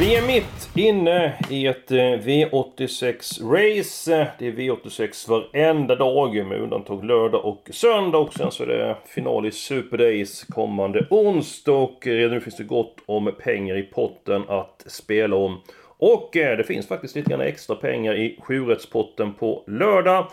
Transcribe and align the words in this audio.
Vi 0.00 0.16
är 0.16 0.26
mitt 0.26 0.70
inne 0.76 1.38
i 1.50 1.66
ett 1.66 1.90
eh, 1.90 1.96
V86-race. 1.96 4.26
Det 4.38 4.46
är 4.46 4.52
V86 4.52 5.28
varenda 5.28 5.94
dag 5.94 6.46
med 6.46 6.60
undantag 6.60 7.04
lördag 7.04 7.44
och 7.44 7.70
söndag. 7.72 8.18
Och 8.18 8.34
sen 8.34 8.50
så 8.50 8.62
är 8.62 8.66
det 8.66 8.96
final 9.04 9.46
i 9.46 9.50
Super 9.50 9.98
Days 9.98 10.44
kommande 10.44 11.06
onsdag. 11.10 11.72
Och 11.72 12.06
eh, 12.06 12.10
redan 12.10 12.30
nu 12.30 12.40
finns 12.40 12.56
det 12.56 12.64
gott 12.64 12.96
om 13.06 13.32
pengar 13.38 13.76
i 13.76 13.82
potten 13.82 14.42
att 14.48 14.84
spela 14.86 15.36
om. 15.36 15.60
Och 15.98 16.36
eh, 16.36 16.56
det 16.56 16.64
finns 16.64 16.88
faktiskt 16.88 17.16
lite 17.16 17.30
grann 17.30 17.40
extra 17.40 17.76
pengar 17.76 18.14
i 18.14 18.38
sjurättspotten 18.42 19.34
på 19.34 19.64
lördag. 19.66 20.30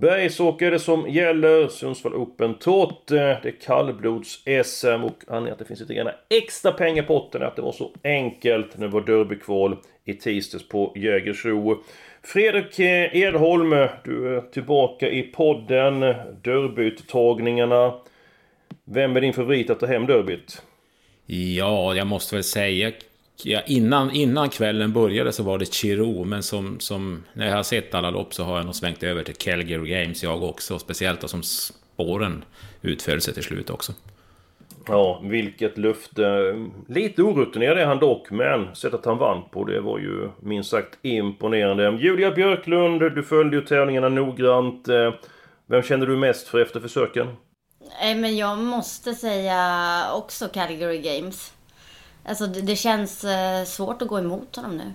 Bergsåker 0.00 0.66
är 0.66 0.70
det 0.70 0.78
som 0.78 1.08
gäller. 1.08 1.68
Sundsvall 1.68 2.14
Open 2.14 2.54
Tot. 2.54 3.06
Det 3.06 3.20
är 3.20 3.54
kallblods-SM 3.60 5.04
och 5.04 5.14
anledningen 5.26 5.52
att 5.52 5.58
det 5.58 5.64
finns 5.64 5.80
lite 5.80 5.94
grann 5.94 6.10
extra 6.30 6.72
pengar 6.72 7.02
i 7.02 7.06
potten 7.06 7.42
är 7.42 7.46
att 7.46 7.56
det 7.56 7.62
var 7.62 7.72
så 7.72 7.90
enkelt 8.04 8.78
när 8.78 8.86
det 8.86 8.92
var 8.92 9.00
derbykval 9.00 9.76
i 10.04 10.14
tisdags 10.14 10.68
på 10.68 10.92
Jägersro. 10.96 11.82
Fredrik 12.22 12.78
eh, 12.78 13.16
Edholm, 13.16 13.70
du 14.04 14.36
är 14.36 14.40
tillbaka 14.40 15.10
i 15.10 15.22
podden. 15.22 16.00
Derbyuttagningarna. 16.42 17.94
Vem 18.84 19.16
är 19.16 19.20
din 19.20 19.32
favorit 19.32 19.70
att 19.70 19.80
ta 19.80 19.86
hem 19.86 20.06
derbyt? 20.06 20.62
Ja, 21.26 21.94
jag 21.94 22.06
måste 22.06 22.34
väl 22.34 22.44
säga 22.44 22.92
Ja, 23.42 23.60
innan, 23.66 24.10
innan 24.10 24.48
kvällen 24.48 24.92
började 24.92 25.32
så 25.32 25.42
var 25.42 25.58
det 25.58 25.72
Chiro, 25.72 26.24
men 26.24 26.42
som, 26.42 26.80
som 26.80 27.24
när 27.32 27.46
jag 27.46 27.56
har 27.56 27.62
sett 27.62 27.94
alla 27.94 28.10
lopp 28.10 28.34
så 28.34 28.44
har 28.44 28.56
jag 28.56 28.64
nog 28.66 28.74
svängt 28.74 29.02
över 29.02 29.22
till 29.24 29.34
Calgary 29.34 29.90
Games 29.90 30.22
jag 30.22 30.42
också. 30.42 30.78
Speciellt 30.78 31.20
då 31.20 31.28
som 31.28 31.42
spåren 31.42 32.44
utföll 32.82 33.20
sig 33.20 33.34
till 33.34 33.42
slut 33.42 33.70
också. 33.70 33.92
Ja, 34.86 35.20
vilket 35.24 35.78
löfte. 35.78 36.54
Lite 36.88 37.22
orutinerad 37.22 37.78
är 37.78 37.86
han 37.86 37.98
dock, 37.98 38.30
men 38.30 38.74
sättet 38.74 39.04
han 39.04 39.18
vann 39.18 39.42
på 39.50 39.64
det 39.64 39.80
var 39.80 39.98
ju 39.98 40.28
minst 40.40 40.70
sagt 40.70 40.98
imponerande. 41.02 41.98
Julia 42.00 42.30
Björklund, 42.30 43.00
du 43.00 43.22
följde 43.22 43.56
ju 43.56 43.62
tävlingarna 43.62 44.08
noggrant. 44.08 44.88
Vem 45.66 45.82
känner 45.82 46.06
du 46.06 46.16
mest 46.16 46.48
för 46.48 46.60
efter 46.60 46.80
försöken? 46.80 47.26
Nej, 48.00 48.14
men 48.14 48.36
jag 48.36 48.58
måste 48.58 49.14
säga 49.14 50.04
också 50.12 50.48
Calgary 50.48 50.98
Games. 50.98 51.53
Alltså 52.24 52.46
det, 52.46 52.60
det 52.60 52.76
känns 52.76 53.24
eh, 53.24 53.64
svårt 53.64 54.02
att 54.02 54.08
gå 54.08 54.18
emot 54.18 54.56
honom 54.56 54.76
nu. 54.76 54.92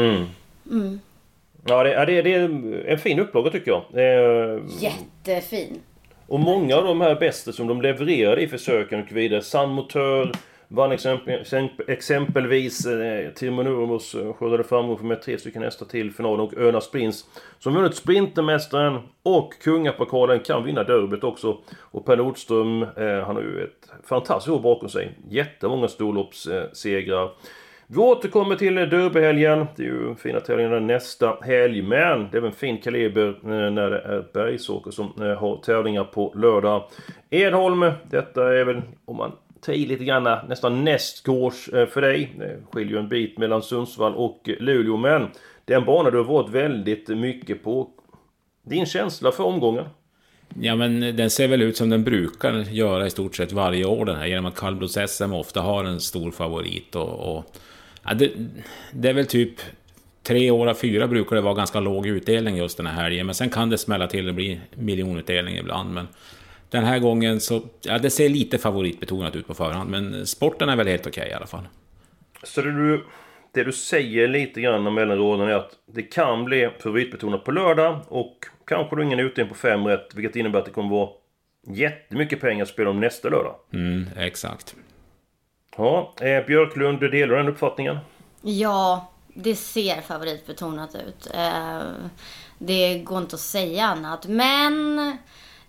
Mm. 0.00 0.26
Mm. 0.70 1.00
Ja, 1.66 1.82
det, 1.82 2.04
det, 2.04 2.22
det 2.22 2.34
är 2.34 2.84
en 2.86 2.98
fin 2.98 3.18
upplaga 3.18 3.50
tycker 3.50 3.70
jag. 3.70 3.82
Eh, 3.92 4.60
Jättefin. 4.80 5.80
Och 6.26 6.40
många 6.40 6.76
av 6.76 6.84
de 6.84 7.00
här 7.00 7.14
bästa 7.14 7.52
som 7.52 7.66
de 7.66 7.82
levererade 7.82 8.42
i 8.42 8.48
försöken 8.48 9.02
och 9.02 9.12
vidare. 9.12 9.42
Sandmotör 9.42 10.32
vann 10.72 10.92
exempel, 10.92 11.44
exempelvis 11.88 12.86
eh, 12.86 13.30
Timo 13.30 13.62
Nurmos 13.62 14.14
eh, 14.14 14.32
skördade 14.32 14.64
framgång 14.64 15.08
med 15.08 15.22
tre 15.22 15.38
stycken 15.38 15.62
hästar 15.62 15.86
till 15.86 16.12
finalen 16.12 16.40
och 16.40 16.56
Öna 16.56 16.80
Sprints 16.80 17.24
som 17.58 17.74
vunnit 17.74 17.94
Sprintermästaren 17.94 18.98
och 19.22 19.52
Kungapokalen 19.62 20.40
kan 20.40 20.64
vinna 20.64 20.84
derbyt 20.84 21.24
också. 21.24 21.58
Och 21.80 22.06
Per 22.06 22.16
Nordström, 22.16 22.82
eh, 22.82 23.26
han 23.26 23.36
har 23.36 23.42
ju 23.42 23.64
ett 23.64 23.90
fantastiskt 24.04 24.54
år 24.54 24.60
bakom 24.60 24.88
sig. 24.88 25.12
Jättemånga 25.28 25.88
storloppssegrar. 25.88 27.24
Eh, 27.24 27.30
vi 27.92 27.98
återkommer 27.98 28.56
till 28.56 28.78
eh, 28.78 28.84
derbyhelgen. 28.84 29.66
Det 29.76 29.82
är 29.82 29.86
ju 29.86 30.14
fina 30.14 30.40
tävlingar 30.40 30.80
nästa 30.80 31.36
helg. 31.42 31.82
Men 31.82 32.28
det 32.32 32.38
är 32.38 32.42
en 32.42 32.52
fin 32.52 32.78
kaliber 32.78 33.28
eh, 33.28 33.70
när 33.70 33.90
det 33.90 33.98
är 33.98 34.24
Bergsåker 34.32 34.90
som 34.90 35.12
eh, 35.20 35.38
har 35.38 35.56
tävlingar 35.56 36.04
på 36.04 36.32
lördag. 36.36 36.84
Edholm, 37.30 37.92
detta 38.10 38.54
är 38.54 38.64
väl 38.64 38.82
om 39.04 39.16
man 39.16 39.32
Ta 39.60 39.72
i 39.72 39.86
lite 39.86 40.04
grann 40.04 40.48
nästan 40.48 40.84
nästgårds 40.84 41.68
eh, 41.68 41.86
för 41.86 42.00
dig. 42.00 42.34
Det 42.38 42.56
skiljer 42.72 42.92
ju 42.92 42.98
en 42.98 43.08
bit 43.08 43.38
mellan 43.38 43.62
Sundsvall 43.62 44.14
och 44.14 44.50
Luleå. 44.58 44.96
Men 44.96 45.28
det 45.64 45.72
är 45.72 45.78
en 45.78 45.84
bana 45.84 46.10
du 46.10 46.16
har 46.16 46.24
varit 46.24 46.50
väldigt 46.50 47.08
mycket 47.08 47.64
på. 47.64 47.90
Din 48.62 48.86
känsla 48.86 49.32
för 49.32 49.44
omgången? 49.44 49.84
Ja, 50.60 50.76
men 50.76 51.16
den 51.16 51.30
ser 51.30 51.48
väl 51.48 51.62
ut 51.62 51.76
som 51.76 51.90
den 51.90 52.04
brukar 52.04 52.52
göra 52.52 53.06
i 53.06 53.10
stort 53.10 53.36
sett 53.36 53.52
varje 53.52 53.84
år 53.84 54.04
den 54.04 54.16
här. 54.16 54.26
Genom 54.26 54.46
att 54.46 54.56
kallblods-SM 54.56 55.34
ofta 55.34 55.60
har 55.60 55.84
en 55.84 56.00
stor 56.00 56.30
favorit 56.30 56.96
och... 56.96 57.36
och 57.36 57.44
ja, 58.04 58.14
det, 58.14 58.32
det, 58.92 59.08
är 59.08 59.14
väl 59.14 59.26
typ... 59.26 59.54
Tre 60.22 60.50
år 60.50 60.66
av 60.66 60.74
fyra 60.74 61.08
brukar 61.08 61.36
det 61.36 61.42
vara 61.42 61.54
ganska 61.54 61.80
låg 61.80 62.06
utdelning 62.06 62.56
just 62.56 62.76
den 62.76 62.86
här 62.86 63.02
helgen. 63.02 63.26
Men 63.26 63.34
sen 63.34 63.50
kan 63.50 63.70
det 63.70 63.78
smälla 63.78 64.06
till 64.06 64.28
och 64.28 64.34
bli 64.34 64.60
miljonutdelning 64.74 65.56
ibland. 65.56 65.94
Men 65.94 66.08
den 66.70 66.84
här 66.84 66.98
gången 66.98 67.40
så... 67.40 67.62
Ja, 67.82 67.98
det 67.98 68.10
ser 68.10 68.28
lite 68.28 68.58
favoritbetonat 68.58 69.36
ut 69.36 69.46
på 69.46 69.54
förhand. 69.54 69.90
Men 69.90 70.26
sporten 70.26 70.68
är 70.68 70.76
väl 70.76 70.86
helt 70.86 71.06
okej 71.06 71.20
okay, 71.20 71.30
i 71.30 71.34
alla 71.34 71.46
fall. 71.46 71.68
Så 72.42 72.62
det 72.62 72.72
du, 72.72 73.04
det 73.52 73.64
du 73.64 73.72
säger 73.72 74.28
lite 74.28 74.60
grann 74.60 74.86
om 74.86 74.94
mellanråden 74.94 75.48
är 75.48 75.54
att 75.54 75.70
det 75.86 76.02
kan 76.02 76.44
bli 76.44 76.70
favoritbetonat 76.78 77.44
på 77.44 77.52
lördag 77.52 78.00
och 78.08 78.46
kanske 78.66 78.96
då 78.96 79.02
ingen 79.02 79.20
utdelning 79.20 79.54
på 79.54 79.58
fem 79.58 79.86
rätt, 79.86 80.14
vilket 80.14 80.36
innebär 80.36 80.58
att 80.58 80.64
det 80.64 80.70
kommer 80.70 80.90
vara 80.90 81.10
jättemycket 81.66 82.40
pengar 82.40 82.62
att 82.62 82.68
spela 82.68 82.90
om 82.90 83.00
nästa 83.00 83.28
lördag. 83.28 83.54
Mm, 83.72 84.06
exakt. 84.16 84.74
Ja, 85.76 86.14
eh, 86.20 86.46
Björklund, 86.46 87.00
du 87.00 87.08
delar 87.08 87.36
den 87.36 87.48
uppfattningen? 87.48 87.98
Ja, 88.42 89.12
det 89.34 89.54
ser 89.54 90.00
favoritbetonat 90.00 90.94
ut. 90.94 91.30
Eh, 91.34 91.80
det 92.58 92.98
går 92.98 93.18
inte 93.18 93.34
att 93.34 93.40
säga 93.40 93.84
annat. 93.84 94.26
Men 94.26 95.16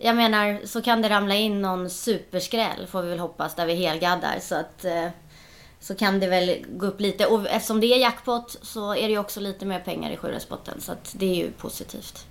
jag 0.03 0.15
menar, 0.15 0.59
så 0.65 0.81
kan 0.81 1.01
det 1.01 1.09
ramla 1.09 1.35
in 1.35 1.61
någon 1.61 1.89
superskräll, 1.89 2.87
får 2.87 3.01
vi 3.01 3.09
väl 3.09 3.19
hoppas, 3.19 3.55
där 3.55 3.65
vi 3.65 3.73
helgaddar. 3.75 4.39
Så 4.39 4.55
att 4.55 4.85
eh, 4.85 5.07
så 5.79 5.95
kan 5.95 6.19
det 6.19 6.27
väl 6.27 6.65
gå 6.69 6.85
upp 6.85 7.01
lite. 7.01 7.25
Och 7.25 7.49
eftersom 7.49 7.79
det 7.79 7.93
är 7.93 7.97
jackpot 7.97 8.57
så 8.61 8.95
är 8.95 9.01
det 9.01 9.11
ju 9.11 9.17
också 9.17 9.39
lite 9.39 9.65
mer 9.65 9.79
pengar 9.79 10.11
i 10.11 10.17
sjurättspotten. 10.17 10.81
Så 10.81 10.91
att 10.91 11.15
det 11.17 11.25
är 11.25 11.35
ju 11.35 11.51
positivt. 11.51 12.25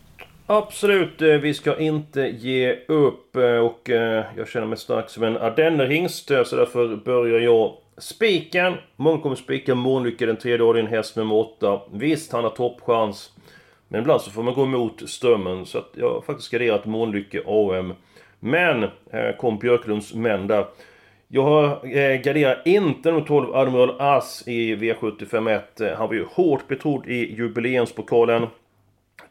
Absolut, 0.46 1.22
eh, 1.22 1.28
vi 1.28 1.54
ska 1.54 1.78
inte 1.78 2.20
ge 2.20 2.74
upp 2.88 3.36
eh, 3.36 3.42
och 3.42 3.88
jag 4.36 4.48
känner 4.48 4.66
mig 4.66 4.78
stark 4.78 5.10
som 5.10 5.22
en 5.22 5.36
ardennerhingst 5.36 6.26
så 6.26 6.56
därför 6.56 6.96
börjar 6.96 7.40
jag 7.40 7.76
spiken. 7.98 8.74
Många 8.96 9.22
kommer 9.22 9.36
spika 9.36 9.74
Månlycke 9.74 10.26
den 10.26 10.36
tredje 10.36 10.66
ordningen, 10.66 10.90
häst 10.90 11.16
nummer 11.16 11.34
8. 11.34 11.80
Visst, 11.92 12.32
han 12.32 12.44
har 12.44 12.50
toppchans. 12.50 13.32
Men 13.92 14.00
ibland 14.00 14.20
så 14.20 14.30
får 14.30 14.42
man 14.42 14.54
gå 14.54 14.62
emot 14.62 15.10
strömmen 15.10 15.66
så 15.66 15.78
att 15.78 15.90
jag 15.94 16.14
har 16.14 16.20
faktiskt 16.20 16.50
garderat 16.50 16.84
Månlycke 16.84 17.42
AM. 17.46 17.94
Men, 18.40 18.86
här 19.12 19.36
kom 19.36 19.58
Björklunds 19.58 20.14
män 20.14 20.46
där. 20.46 20.66
Jag 21.28 21.42
har 21.42 21.66
eh, 21.96 22.20
garderat 22.20 22.66
inte 22.66 23.10
nummer 23.10 23.26
12 23.26 23.54
Admiral 23.54 23.96
Ass 23.98 24.44
i 24.46 24.76
V751. 24.76 25.60
Eh, 25.80 25.96
han 25.96 26.08
var 26.08 26.14
ju 26.14 26.24
hårt 26.24 26.68
betrodd 26.68 27.06
i 27.06 27.34
jubileumspokalen. 27.34 28.46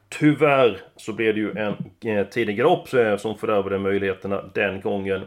Tyvärr 0.09 0.77
så 0.95 1.13
blev 1.13 1.33
det 1.33 1.39
ju 1.39 1.51
en 1.51 1.75
eh, 2.05 2.27
tidig 2.27 2.57
galopp 2.57 2.93
eh, 2.93 3.17
som 3.17 3.37
fördärvade 3.37 3.79
möjligheterna 3.79 4.41
den 4.53 4.81
gången. 4.81 5.21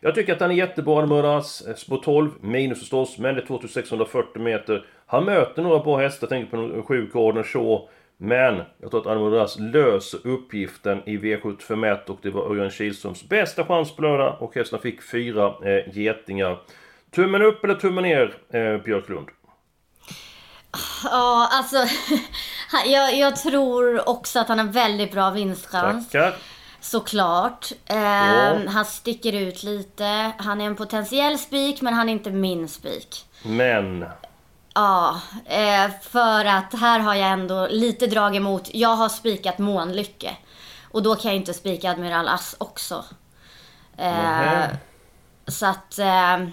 Jag 0.00 0.14
tycker 0.14 0.32
att 0.32 0.40
han 0.40 0.50
är 0.50 0.54
jättebra, 0.54 1.02
Admiral 1.02 1.38
As, 1.38 1.66
eh, 1.66 1.74
spår 1.74 2.00
12, 2.04 2.30
minus 2.40 2.78
förstås, 2.78 3.18
men 3.18 3.34
det 3.34 3.40
är 3.40 3.46
2640 3.46 4.42
meter. 4.42 4.84
Han 5.06 5.24
möter 5.24 5.62
några 5.62 5.78
bra 5.78 5.96
hästar, 5.96 6.26
jag 6.30 6.30
tänker 6.30 6.76
på 6.76 6.82
7 6.82 7.06
Gordon 7.12 7.44
Shaw. 7.44 7.88
Men 8.16 8.62
jag 8.80 8.90
tror 8.90 9.00
att 9.00 9.06
Admiras 9.06 9.58
löser 9.58 10.26
uppgiften 10.26 11.02
i 11.08 11.16
V751 11.16 12.06
och 12.06 12.18
det 12.22 12.30
var 12.30 12.50
Örjan 12.50 12.70
Kihlströms 12.70 13.28
bästa 13.28 13.64
chans 13.64 13.98
lördag 13.98 14.36
och 14.40 14.54
hästarna 14.54 14.82
fick 14.82 15.02
fyra 15.02 15.46
eh, 15.46 15.96
getingar. 15.96 16.58
Tummen 17.10 17.42
upp 17.42 17.64
eller 17.64 17.74
tummen 17.74 18.04
ner, 18.04 18.34
eh, 18.50 18.82
Björklund? 18.84 19.28
Ja, 21.04 21.48
alltså... 21.52 21.76
jag, 22.86 23.18
jag, 23.18 23.36
tror 23.36 24.08
också 24.08 24.38
att 24.38 24.48
han 24.48 24.58
har 24.58 24.66
väldigt 24.66 25.12
bra 25.12 25.30
vinstchans. 25.30 26.10
Tackar. 26.10 26.34
Såklart. 26.80 27.72
Eh, 27.86 28.66
Han 28.66 28.84
sticker 28.84 29.32
ut 29.32 29.62
lite. 29.62 30.32
Han 30.38 30.60
är 30.60 30.66
en 30.66 30.76
potentiell 30.76 31.38
spik, 31.38 31.82
men 31.82 31.94
han 31.94 32.08
är 32.08 32.12
inte 32.12 32.30
min 32.30 32.68
spik. 32.68 33.24
Men? 33.42 34.04
Ja, 34.74 35.20
eh, 35.44 35.90
för 36.02 36.44
att 36.44 36.74
här 36.80 37.00
har 37.00 37.14
jag 37.14 37.30
ändå 37.30 37.66
lite 37.70 38.06
drag 38.06 38.36
emot. 38.36 38.70
Jag 38.74 38.96
har 38.96 39.08
spikat 39.08 39.58
Månlycke. 39.58 40.36
Och 40.90 41.02
då 41.02 41.16
kan 41.16 41.30
jag 41.30 41.36
inte 41.40 41.54
spika 41.54 41.90
Admiral 41.90 42.28
Ass 42.28 42.56
också. 42.58 43.04
Eh, 43.96 44.64
Så 45.46 45.66
att... 45.66 45.98
Eh, 45.98 46.46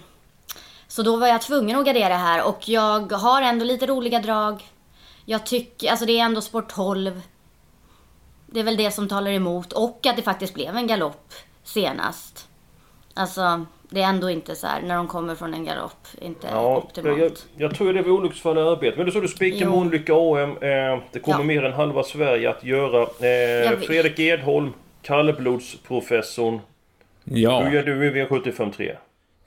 så 0.88 1.03
då 1.03 1.18
var 1.18 1.27
jag 1.27 1.41
tvungen 1.41 1.79
att 1.79 1.85
gardera 1.85 2.18
här 2.18 2.44
och 2.44 2.69
jag 2.69 3.12
har 3.12 3.41
ändå 3.41 3.65
lite 3.65 3.88
roliga 3.88 4.19
drag. 4.19 4.71
Jag 5.25 5.45
tycker, 5.45 5.91
alltså 5.91 6.06
det 6.06 6.19
är 6.19 6.25
ändå 6.25 6.41
sport 6.41 6.69
12. 6.75 7.21
Det 8.45 8.59
är 8.59 8.63
väl 8.63 8.77
det 8.77 8.91
som 8.91 9.07
talar 9.09 9.31
emot 9.31 9.73
och 9.73 10.06
att 10.06 10.15
det 10.15 10.21
faktiskt 10.21 10.53
blev 10.53 10.77
en 10.77 10.88
galopp 10.88 11.33
senast. 11.63 12.47
Alltså, 13.13 13.65
det 13.93 14.01
är 14.01 14.09
ändå 14.09 14.29
inte 14.29 14.55
så 14.55 14.67
här 14.67 14.81
när 14.81 14.95
de 14.95 15.07
kommer 15.07 15.35
från 15.35 15.53
en 15.53 15.65
galopp, 15.65 16.07
inte 16.21 16.47
Ja, 16.51 16.77
optimalt. 16.77 17.19
jag, 17.19 17.31
jag 17.69 17.75
tror 17.77 17.93
det 17.93 18.01
var 18.01 18.09
olycksfall 18.11 18.57
i 18.57 18.61
arbetet. 18.61 18.97
Men 18.97 19.05
du 19.05 19.11
sa 19.11 19.19
du 19.19 19.27
spikar 19.27 19.65
Jo. 19.65 19.71
Månlycke 19.71 20.13
AM. 20.13 20.49
Eh, 20.51 20.99
det 21.11 21.19
kommer 21.19 21.39
Ja. 21.39 21.43
mer 21.43 21.63
än 21.65 21.73
halva 21.73 22.03
Sverige 22.03 22.49
att 22.49 22.63
göra. 22.63 23.01
Eh. 23.01 23.79
Fredrik 23.79 24.19
Edholm, 24.19 24.73
kallblodsprofessorn. 25.01 26.59
Ja, 27.23 27.61
Hur 27.61 27.71
gör 27.75 27.83
du 27.83 28.05
i 28.07 28.25
V753? 28.25 28.95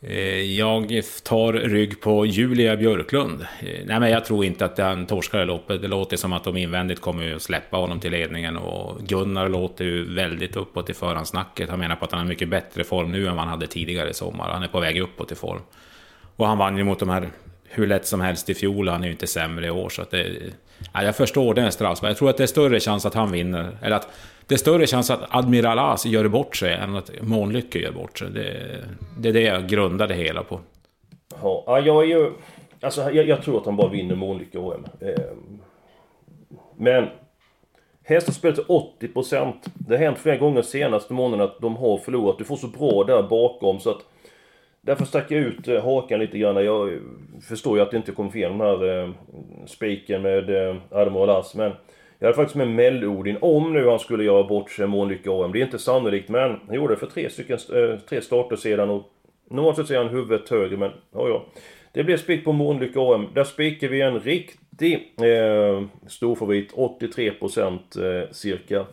Eh, 0.07 0.41
jag 0.41 1.03
tar 1.23 1.53
rygg 1.53 2.01
på 2.01 2.27
Julia 2.27 2.77
Björklund. 2.77 3.43
Eh, 3.43 3.81
nej, 3.87 4.01
men 4.01 4.11
jag 4.11 4.25
tror 4.25 4.45
inte 4.45 4.65
att 4.65 4.79
han 4.79 5.07
torskar 5.07 5.43
i 5.43 5.47
loppet. 5.47 5.83
Det 5.83 5.89
låter 5.89 6.17
som 6.17 6.33
att 6.33 6.45
de 6.45 6.57
invändigt 6.57 7.01
kommer 7.01 7.35
att 7.35 7.43
släppa 7.43 7.77
honom 7.77 8.01
till 8.01 8.11
ledningen. 8.11 8.57
Och 8.57 9.01
Gunnar 9.01 9.49
låter 9.49 9.85
ju 9.85 10.15
väldigt 10.15 10.57
uppåt 10.57 10.91
i 10.91 10.95
förhandsnacket. 10.95 11.71
Han 11.71 11.79
menar 11.79 11.97
på 11.97 12.05
att 12.05 12.11
han 12.11 12.21
har 12.21 12.27
mycket 12.27 12.49
bättre 12.49 12.85
form 12.85 13.13
nu 13.13 13.27
än 13.27 13.37
vad 13.37 13.45
han 13.45 13.49
hade 13.49 13.67
tidigare 13.67 14.11
i 14.11 14.15
sommar. 14.15 14.49
Han 14.49 14.63
är 14.63 14.69
på 14.69 14.81
väg 14.81 15.01
uppåt 15.01 15.33
i 15.33 15.35
form. 15.35 15.61
Och 16.37 16.47
han 16.47 16.59
vann 16.59 16.77
ju 16.77 16.85
mot 16.85 16.99
de 16.99 17.09
här 17.09 17.31
hur 17.75 17.87
lätt 17.87 18.07
som 18.07 18.21
helst 18.21 18.51
i 18.51 18.55
fjol. 18.55 18.89
Han 18.89 19.03
är 19.03 19.07
ju 19.07 19.13
inte 19.13 19.27
sämre 19.27 19.67
i 19.67 19.71
år. 19.71 19.89
Så 19.89 20.03
att 20.03 20.11
det, 20.11 20.27
ja, 20.93 21.03
jag 21.03 21.17
förstår 21.17 21.55
den 21.55 21.73
Strauss. 21.73 22.03
Jag 22.03 22.17
tror 22.17 22.31
att 22.31 22.37
det 22.37 22.43
är 22.43 22.47
större 22.47 22.81
chans 22.81 23.07
att 23.07 23.15
han 23.15 23.33
vinner. 23.33 23.79
Eller 23.83 23.97
att 23.97 24.09
det 24.47 24.55
är 24.55 24.59
större 24.59 24.87
chans 24.87 25.11
att 25.11 25.21
Admiral 25.29 25.79
As 25.79 26.07
gör 26.07 26.29
bort 26.29 26.57
sig 26.57 26.75
än 26.75 26.97
att 26.97 27.11
Månlycke 27.21 27.79
gör 27.79 27.93
bort 27.93 28.19
sig. 28.19 28.31
Det, 28.31 28.85
det 29.19 29.29
är 29.29 29.33
det 29.33 29.43
jag 29.43 29.69
grundar 29.69 30.09
det 30.09 30.15
hela 30.15 30.43
på. 30.43 30.61
Ja, 31.43 31.81
jag 31.85 32.03
är 32.03 32.09
ju... 32.09 32.31
Alltså 32.81 33.11
jag, 33.11 33.29
jag 33.29 33.43
tror 33.43 33.59
att 33.59 33.67
han 33.67 33.77
bara 33.77 33.89
vinner 33.89 34.15
Månlycke 34.15 34.59
OM. 34.59 34.87
Eh, 35.01 35.15
men... 36.77 37.09
Hästen 38.07 38.35
spelar 38.35 38.55
till 38.55 38.65
80%. 38.65 39.53
Det 39.75 39.97
har 39.97 40.05
hänt 40.05 40.19
flera 40.19 40.37
gånger 40.37 40.63
senaste 40.63 41.13
månaden 41.13 41.47
att 41.47 41.61
de 41.61 41.77
har 41.77 41.99
förlorat. 41.99 42.39
Du 42.39 42.45
får 42.45 42.57
så 42.57 42.67
bra 42.67 43.05
där 43.05 43.23
bakom 43.23 43.81
så 43.81 43.91
att... 43.91 44.05
Därför 44.85 45.05
stack 45.05 45.31
jag 45.31 45.41
ut 45.41 45.69
eh, 45.69 45.85
hakan 45.85 46.21
lite 46.21 46.39
grann. 46.39 46.65
Jag 46.65 46.99
förstår 47.49 47.77
ju 47.77 47.83
att 47.83 47.91
det 47.91 47.97
inte 47.97 48.13
kom 48.13 48.33
fel 48.33 48.51
den 48.51 48.61
här 48.61 48.99
eh, 49.03 49.11
spiken 49.67 50.23
med 50.23 50.69
eh, 50.69 50.77
Admiral 50.91 51.31
As. 51.31 51.55
Men 51.55 51.73
jag 52.19 52.27
hade 52.27 52.37
faktiskt 52.37 52.57
med 52.57 52.69
Mellodin 52.69 53.37
om 53.41 53.73
nu 53.73 53.89
han 53.89 53.99
skulle 53.99 54.25
göra 54.25 54.45
bort 54.45 54.71
sig 54.71 54.87
Månlykke 54.87 55.31
AM. 55.31 55.53
Det 55.53 55.61
är 55.61 55.65
inte 55.65 55.79
sannolikt 55.79 56.29
men 56.29 56.61
han 56.67 56.77
gjorde 56.77 56.95
det 56.95 56.99
för 56.99 57.07
tre, 57.07 57.31
stycken, 57.31 57.59
eh, 57.75 57.99
tre 58.09 58.21
starter 58.21 58.57
sedan 58.57 58.91
och 58.91 59.11
Normalt 59.51 59.77
sett 59.77 59.87
så 59.87 59.95
är 59.95 59.99
han 59.99 60.09
huvudet 60.09 60.49
högre 60.49 60.77
men 60.77 60.91
ja 61.13 61.29
ja. 61.29 61.45
Det 61.93 62.05
blev 62.05 62.17
spik 62.17 62.45
på 62.45 62.53
Månlykke 62.53 63.01
AM. 63.01 63.27
Där 63.35 63.45
spikar 63.45 63.89
vi 63.89 64.01
en 64.01 64.21
riktig 64.21 65.15
eh, 65.19 65.83
storfavorit. 66.07 66.73
83% 66.73 68.23
eh, 68.23 68.31
cirka. 68.31 68.87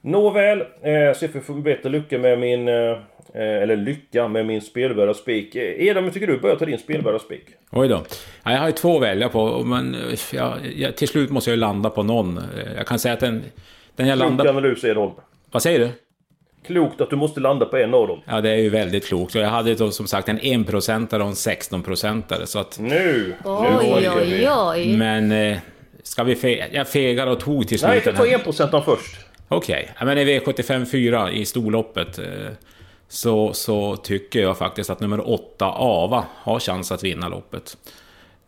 Nåväl, 0.00 0.60
eh, 0.60 1.12
så 1.14 1.24
jag 1.24 1.44
får 1.44 1.62
bättre 1.62 1.88
lycka 1.88 2.18
med 2.18 2.38
min... 2.38 2.68
Eh, 2.68 2.98
eller 3.40 3.76
lycka 3.76 4.28
med 4.28 4.46
min 4.46 4.60
spelvärda 4.60 5.14
spik. 5.14 5.54
Eh, 5.54 5.86
Edam, 5.86 6.10
tycker 6.10 6.26
du 6.26 6.38
börjar 6.38 6.56
ta 6.56 6.64
din 6.64 6.78
spelvärda 6.78 7.18
spik? 7.18 7.44
Oj 7.70 7.88
då. 7.88 8.04
Ja, 8.44 8.52
Jag 8.52 8.58
har 8.58 8.66
ju 8.66 8.72
två 8.72 8.96
att 8.96 9.02
välja 9.02 9.28
på, 9.28 9.64
men 9.64 9.96
jag, 10.32 10.52
jag, 10.76 10.96
till 10.96 11.08
slut 11.08 11.30
måste 11.30 11.50
jag 11.50 11.56
ju 11.56 11.60
landa 11.60 11.90
på 11.90 12.02
någon. 12.02 12.40
Jag 12.76 12.86
kan 12.86 12.98
säga 12.98 13.14
att 13.14 13.20
den, 13.20 13.42
den 13.96 14.06
jag 14.08 14.18
Klok 14.18 14.28
landar... 14.28 14.46
analys 14.46 14.84
Edholm. 14.84 15.12
Vad 15.50 15.62
säger 15.62 15.78
du? 15.78 15.88
Klokt 16.66 17.00
att 17.00 17.10
du 17.10 17.16
måste 17.16 17.40
landa 17.40 17.66
på 17.66 17.76
en 17.76 17.94
av 17.94 18.08
dem. 18.08 18.20
Ja, 18.28 18.40
det 18.40 18.50
är 18.50 18.56
ju 18.56 18.68
väldigt 18.68 19.06
klokt. 19.06 19.34
Och 19.34 19.40
jag 19.40 19.48
hade 19.48 19.74
då 19.74 19.90
som 19.90 20.06
sagt 20.06 20.28
en 20.28 20.40
1-procentare 20.40 21.22
och 21.22 21.28
en 21.28 21.34
16-procentare. 21.34 22.46
Så 22.46 22.58
att... 22.58 22.78
Nu! 22.78 23.34
Oj, 23.44 23.66
nu 23.70 24.10
oj, 24.10 24.48
oj. 24.50 24.96
Men... 24.96 25.32
Eh, 25.32 25.58
ska 26.02 26.24
vi 26.24 26.36
fe... 26.36 26.64
Jag 26.72 26.88
fegar 26.88 27.26
och 27.26 27.40
tog 27.40 27.68
till 27.68 27.78
slut 27.78 27.88
Nej, 27.88 28.02
jag 28.04 28.16
tar 28.16 28.26
här. 28.26 28.38
1% 28.38 28.82
först. 28.84 29.16
Okej, 29.48 29.90
ja, 29.98 30.04
men 30.04 30.18
i 30.18 30.24
V75 30.24 30.84
4 30.84 31.30
i 31.30 31.44
storloppet 31.44 32.18
eh, 32.18 32.24
så, 33.08 33.52
så 33.52 33.96
tycker 33.96 34.40
jag 34.40 34.58
faktiskt 34.58 34.90
att 34.90 35.00
nummer 35.00 35.30
8 35.30 35.66
Ava 35.66 36.24
har 36.34 36.60
chans 36.60 36.92
att 36.92 37.04
vinna 37.04 37.28
loppet. 37.28 37.76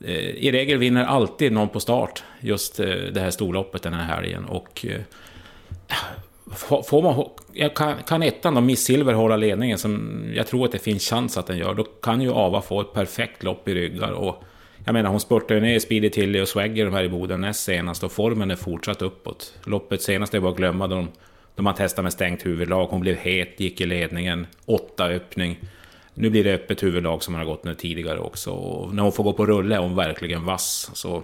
Eh, 0.05 0.15
I 0.15 0.53
regel 0.53 0.79
vinner 0.79 1.05
alltid 1.05 1.53
någon 1.53 1.69
på 1.69 1.81
start 1.81 2.25
just 2.41 2.81
eh, 2.81 2.87
det 2.87 3.21
här 3.21 3.31
storloppet 3.31 3.83
den 3.83 3.95
här 3.95 4.05
helgen 4.05 4.45
och 4.45 4.87
eh, 4.89 5.01
får 6.85 7.03
man, 7.03 7.25
kan, 7.75 7.95
kan 8.03 8.23
ettan 8.23 8.55
då, 8.55 8.61
Miss 8.61 8.85
Silver 8.85 9.13
hålla 9.13 9.37
ledningen 9.37 9.79
som 9.79 10.23
jag 10.35 10.47
tror 10.47 10.65
att 10.65 10.73
det 10.73 10.79
finns 10.79 11.11
chans 11.11 11.39
att 11.39 11.47
den 11.47 11.59
gör, 11.59 11.75
då 11.75 11.85
kan 11.85 12.23
ju 12.23 12.33
Ava 12.33 12.63
få 12.63 12.81
ett 12.81 12.93
perfekt 12.93 13.43
lopp 13.43 13.69
i 13.69 13.75
ryggar 13.75 14.11
och 14.11 14.45
jag 14.85 14.93
menar, 14.93 15.11
hon 15.11 15.21
spurtade 15.21 15.55
ju 15.55 15.61
ner 15.61 15.79
Speedy 15.79 16.11
Tilly 16.11 16.41
och 16.41 16.49
Swagger 16.49 16.85
de 16.85 16.95
här 16.95 17.05
i 17.05 17.09
Boden 17.09 17.41
näst 17.41 17.65
senast 17.65 18.05
och 18.05 18.13
formen 18.13 18.51
är 18.51 18.57
fortsatt 18.57 19.03
uppåt. 19.03 19.59
Loppet 19.65 20.03
senast 20.03 20.35
är 20.35 20.41
bara 20.41 20.51
att 20.51 20.57
glömma 20.57 20.87
de, 20.87 21.09
de 21.57 21.63
man 21.63 21.75
testade 21.75 22.03
med 22.03 22.13
stängt 22.13 22.47
huvudlag. 22.47 22.87
Hon 22.87 23.01
blev 23.01 23.17
het, 23.17 23.61
gick 23.61 23.81
i 23.81 23.87
ledningen, 23.87 24.47
åtta 24.67 25.07
öppning. 25.07 25.59
Nu 26.15 26.31
blir 26.31 26.45
det 26.45 26.55
öppet 26.55 26.83
huvudlag 26.83 27.23
som 27.23 27.35
hon 27.35 27.39
har 27.39 27.47
gått 27.53 27.65
med 27.65 27.79
tidigare 27.79 28.19
också. 28.19 28.51
Och 28.51 28.95
när 28.95 29.03
hon 29.03 29.13
får 29.13 29.25
gå 29.25 29.33
på 29.33 29.47
rulle 29.47 29.75
är 29.75 29.79
hon 29.81 29.97
verkligen 29.97 30.45
vass. 30.45 30.91
Så, 30.95 31.23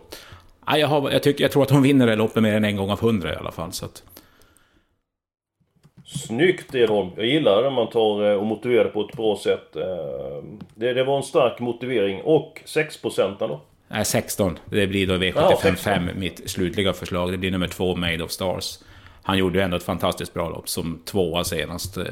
ja, 0.66 0.78
jag, 0.78 0.88
har, 0.88 1.10
jag, 1.10 1.22
tycker, 1.22 1.44
jag 1.44 1.52
tror 1.52 1.62
att 1.62 1.70
hon 1.70 1.82
vinner 1.82 2.06
det 2.06 2.16
loppet 2.16 2.42
mer 2.42 2.54
än 2.54 2.64
en 2.64 2.76
gång 2.76 2.90
av 2.90 3.00
hundra 3.00 3.32
i 3.32 3.36
alla 3.36 3.52
fall. 3.52 3.72
Så 3.72 3.84
att, 3.84 4.02
Snyggt 6.04 6.74
Edholm! 6.74 7.10
Jag 7.16 7.26
gillar 7.26 7.62
när 7.62 7.70
man 7.70 7.90
tar 7.90 8.30
eh, 8.30 8.36
och 8.36 8.46
motiverar 8.46 8.88
på 8.88 9.00
ett 9.00 9.16
bra 9.16 9.38
sätt. 9.44 9.76
Eh, 9.76 10.44
Det, 10.74 10.92
det 10.92 11.04
var 11.04 11.16
en 11.16 11.22
stark 11.22 11.60
motivering. 11.60 12.20
Och 12.22 12.62
6% 12.66 13.36
då? 13.38 13.60
Nej, 13.88 14.04
16. 14.04 14.58
Det 14.64 14.86
blir 14.86 15.06
då 15.06 15.12
Ja, 15.12 15.18
V75 15.18 15.56
16. 15.62 15.76
5, 15.76 16.08
mitt 16.16 16.50
slutliga 16.50 16.92
förslag. 16.92 17.32
Det 17.32 17.38
blir 17.38 17.50
nummer 17.50 17.68
två, 17.68 17.96
Made 17.96 18.24
of 18.24 18.30
Stars. 18.30 18.78
Han 19.22 19.38
gjorde 19.38 19.58
ju 19.58 19.64
ändå 19.64 19.76
ett 19.76 19.82
fantastiskt 19.82 20.34
bra 20.34 20.48
lopp 20.48 20.68
som 20.68 21.00
tvåa 21.04 21.44
senast. 21.44 21.96
Eh, 21.96 22.04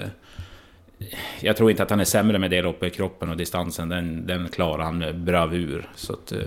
jag 1.41 1.57
tror 1.57 1.71
inte 1.71 1.83
att 1.83 1.91
han 1.91 2.01
är 2.01 2.05
sämre 2.05 2.39
med 2.39 2.51
det 2.51 2.63
loppet 2.63 2.93
i 2.93 2.97
kroppen 2.97 3.31
och 3.31 3.37
distansen. 3.37 3.89
Den, 3.89 4.27
den 4.27 4.49
klarar 4.49 4.85
han 4.85 4.99
med 4.99 5.19
bravur. 5.19 5.89
Så 5.95 6.13
att, 6.13 6.33
eh, 6.33 6.39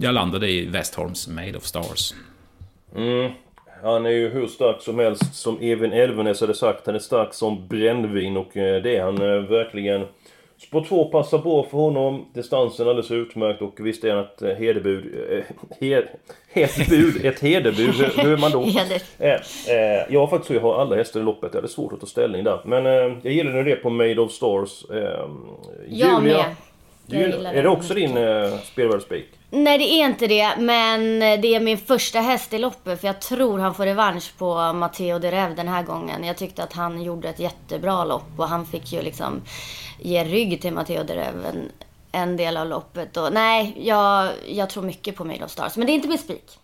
jag 0.00 0.14
landade 0.14 0.48
i 0.48 0.66
Westholms 0.66 1.28
Made 1.28 1.56
of 1.56 1.64
Stars. 1.64 2.14
Mm. 2.96 3.32
Han 3.82 4.06
är 4.06 4.10
ju 4.10 4.28
hur 4.28 4.46
stark 4.46 4.82
som 4.82 4.98
helst 4.98 5.34
som 5.34 5.58
Evin 5.60 5.92
Elvenes 5.92 6.40
hade 6.40 6.54
sagt. 6.54 6.86
Han 6.86 6.94
är 6.94 6.98
stark 6.98 7.34
som 7.34 7.68
brännvin 7.68 8.36
och 8.36 8.56
eh, 8.56 8.82
det 8.82 8.96
är 8.96 9.02
han 9.02 9.16
verkligen. 9.48 10.06
Spår 10.62 10.84
2 10.88 11.04
passar 11.04 11.38
bra 11.38 11.62
för 11.70 11.78
honom. 11.78 12.26
Distansen 12.34 12.88
alldeles 12.88 13.10
utmärkt 13.10 13.62
och 13.62 13.74
visst 13.80 14.04
är 14.04 14.14
han 14.14 14.24
ett 14.24 14.42
eh, 14.42 14.48
hederbud. 14.48 15.14
Eh, 15.30 15.44
hed, 15.80 16.04
ett 16.52 16.88
bud, 16.88 17.24
ett 17.24 17.40
hederbud. 17.40 17.94
Hur, 17.94 18.22
hur 18.22 18.32
är 18.32 18.36
man 18.36 18.50
då? 18.50 18.62
Eh, 19.18 19.30
eh, 19.30 20.02
jag 20.10 20.20
har 20.20 20.26
faktiskt 20.26 20.48
så 20.48 20.54
jag 20.54 20.60
har 20.60 20.80
alla 20.80 20.96
hästar 20.96 21.20
i 21.20 21.22
loppet. 21.22 21.50
Jag 21.52 21.58
hade 21.60 21.72
svårt 21.72 21.92
att 21.92 22.00
ta 22.00 22.06
ställning 22.06 22.44
där. 22.44 22.60
Men 22.64 22.86
eh, 22.86 23.16
jag 23.22 23.32
gillar 23.32 23.52
nu 23.52 23.64
det 23.64 23.76
på 23.76 23.90
Made 23.90 24.20
of 24.20 24.32
Stars. 24.32 24.84
Eh, 24.90 24.98
Jag 25.88 26.22
med. 26.22 26.44
Jag 27.06 27.20
Julia, 27.20 27.36
gillar 27.36 27.54
är 27.54 27.62
det 27.62 27.68
också 27.68 27.94
din 27.94 28.16
eh, 28.16 28.58
spelvärldsspik? 28.64 29.26
Nej 29.50 29.78
det 29.78 29.84
är 29.84 30.06
inte 30.06 30.26
det, 30.26 30.50
men 30.58 31.18
det 31.40 31.54
är 31.54 31.60
min 31.60 31.78
första 31.78 32.20
häst 32.20 32.52
i 32.52 32.58
loppet 32.58 33.00
för 33.00 33.06
jag 33.06 33.20
tror 33.20 33.58
han 33.58 33.74
får 33.74 33.84
revansch 33.86 34.32
på 34.38 34.72
Matteo 34.72 35.18
de 35.18 35.30
Rev 35.30 35.54
den 35.56 35.68
här 35.68 35.82
gången. 35.82 36.24
Jag 36.24 36.36
tyckte 36.36 36.62
att 36.62 36.72
han 36.72 37.02
gjorde 37.02 37.28
ett 37.28 37.38
jättebra 37.38 38.04
lopp 38.04 38.28
och 38.36 38.48
han 38.48 38.66
fick 38.66 38.92
ju 38.92 39.02
liksom 39.02 39.42
ge 40.04 40.24
rygg 40.24 40.62
till 40.62 40.72
Matteo 40.72 41.04
de 41.04 41.14
Rev 41.14 41.44
en, 41.46 41.70
en 42.12 42.36
del 42.36 42.56
av 42.56 42.66
loppet. 42.68 43.16
Och, 43.16 43.32
nej, 43.32 43.74
jag, 43.76 44.30
jag 44.48 44.70
tror 44.70 44.82
mycket 44.82 45.16
på 45.16 45.24
Made 45.24 45.44
of 45.44 45.50
Stars, 45.50 45.76
men 45.76 45.86
det 45.86 45.92
är 45.92 45.94
inte 45.94 46.08
min 46.08 46.18
spik. 46.18 46.58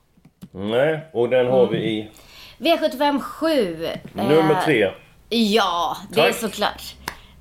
Nej, 0.50 1.00
och 1.12 1.28
den 1.28 1.46
har 1.46 1.66
vi 1.66 1.78
i 1.78 2.10
V75 2.58 3.20
7. 3.20 3.88
nummer 4.12 4.62
tre. 4.64 4.92
Ja, 5.28 5.96
det 6.10 6.20
är 6.20 6.24
Tack. 6.24 6.36
såklart. 6.36 6.94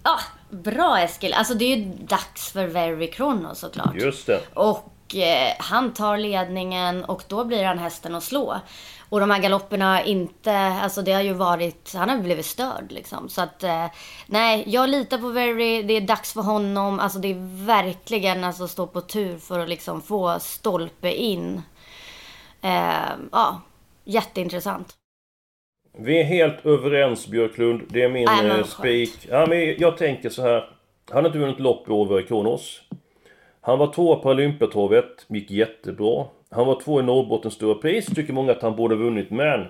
Ja, 0.04 0.20
bra 0.50 1.00
Eskil. 1.00 1.34
Alltså 1.34 1.54
det 1.54 1.66
är 1.66 1.78
ju 1.78 1.86
dags 1.86 2.52
för 2.52 2.68
Very 2.68 3.12
Chrono 3.12 3.56
såklart. 3.56 3.96
Just 3.96 4.28
det. 4.28 4.40
Och 4.54 4.94
eh, 5.16 5.54
han 5.60 5.94
tar 5.94 6.18
ledningen 6.18 7.04
och 7.06 7.24
då 7.28 7.44
blir 7.44 7.64
han 7.64 7.80
hästen 7.80 8.16
att 8.16 8.24
slå. 8.24 8.60
Och 9.10 9.20
de 9.20 9.30
här 9.30 9.42
galopperna 9.42 10.04
inte, 10.04 10.54
alltså 10.58 11.02
det 11.02 11.12
har 11.12 11.22
ju 11.22 11.34
varit, 11.34 11.94
han 11.96 12.10
har 12.10 12.18
blivit 12.18 12.46
störd 12.46 12.92
liksom. 12.92 13.30
Så 13.30 13.42
att, 13.42 13.64
eh, 13.64 13.86
nej, 14.26 14.64
jag 14.68 14.90
litar 14.90 15.18
på 15.18 15.30
Very, 15.30 15.84
det 15.84 15.94
är 15.94 16.02
dags 16.02 16.34
för 16.34 16.42
honom. 16.42 17.00
Alltså 17.00 17.20
det 17.20 17.28
är 17.28 17.66
verkligen 17.66 18.44
alltså 18.44 18.68
stå 18.68 18.88
på 18.88 19.02
tur 19.02 19.38
för 19.38 19.60
att 19.60 19.70
liksom 19.70 20.02
få 20.02 20.40
stolpe 20.40 21.12
in. 21.12 21.62
Eh, 22.62 23.12
ja, 23.32 23.62
jätteintressant. 24.04 24.94
Vi 25.98 26.20
är 26.20 26.24
helt 26.24 26.66
överens 26.66 27.28
Björklund. 27.28 27.82
Det 27.90 28.04
är 28.04 28.10
min 28.10 28.28
eh, 28.28 28.64
spik. 28.64 29.28
Ja, 29.30 29.46
men 29.50 29.76
jag 29.78 29.98
tänker 29.98 30.30
så 30.30 30.42
här. 30.42 30.70
Han 31.10 31.24
har 31.24 31.26
inte 31.26 31.40
vunnit 31.40 31.60
lopp 31.60 31.90
i 31.90 31.92
år, 31.92 32.22
Kronos. 32.28 32.82
Han 33.68 33.80
var 33.80 33.94
tvåa 33.94 34.16
på 34.16 34.30
Olympiatorvet. 34.30 35.26
Gick 35.28 35.52
jättebra. 35.52 36.26
Han 36.50 36.68
var 36.68 36.80
två 36.80 37.00
i 37.00 37.04
Norrbottens 37.04 37.54
stora 37.54 37.76
pris. 37.76 38.06
Tycker 38.06 38.34
många 38.34 38.52
att 38.52 38.62
han 38.62 38.76
borde 38.76 38.96
ha 38.96 39.04
vunnit, 39.04 39.32
men... 39.32 39.66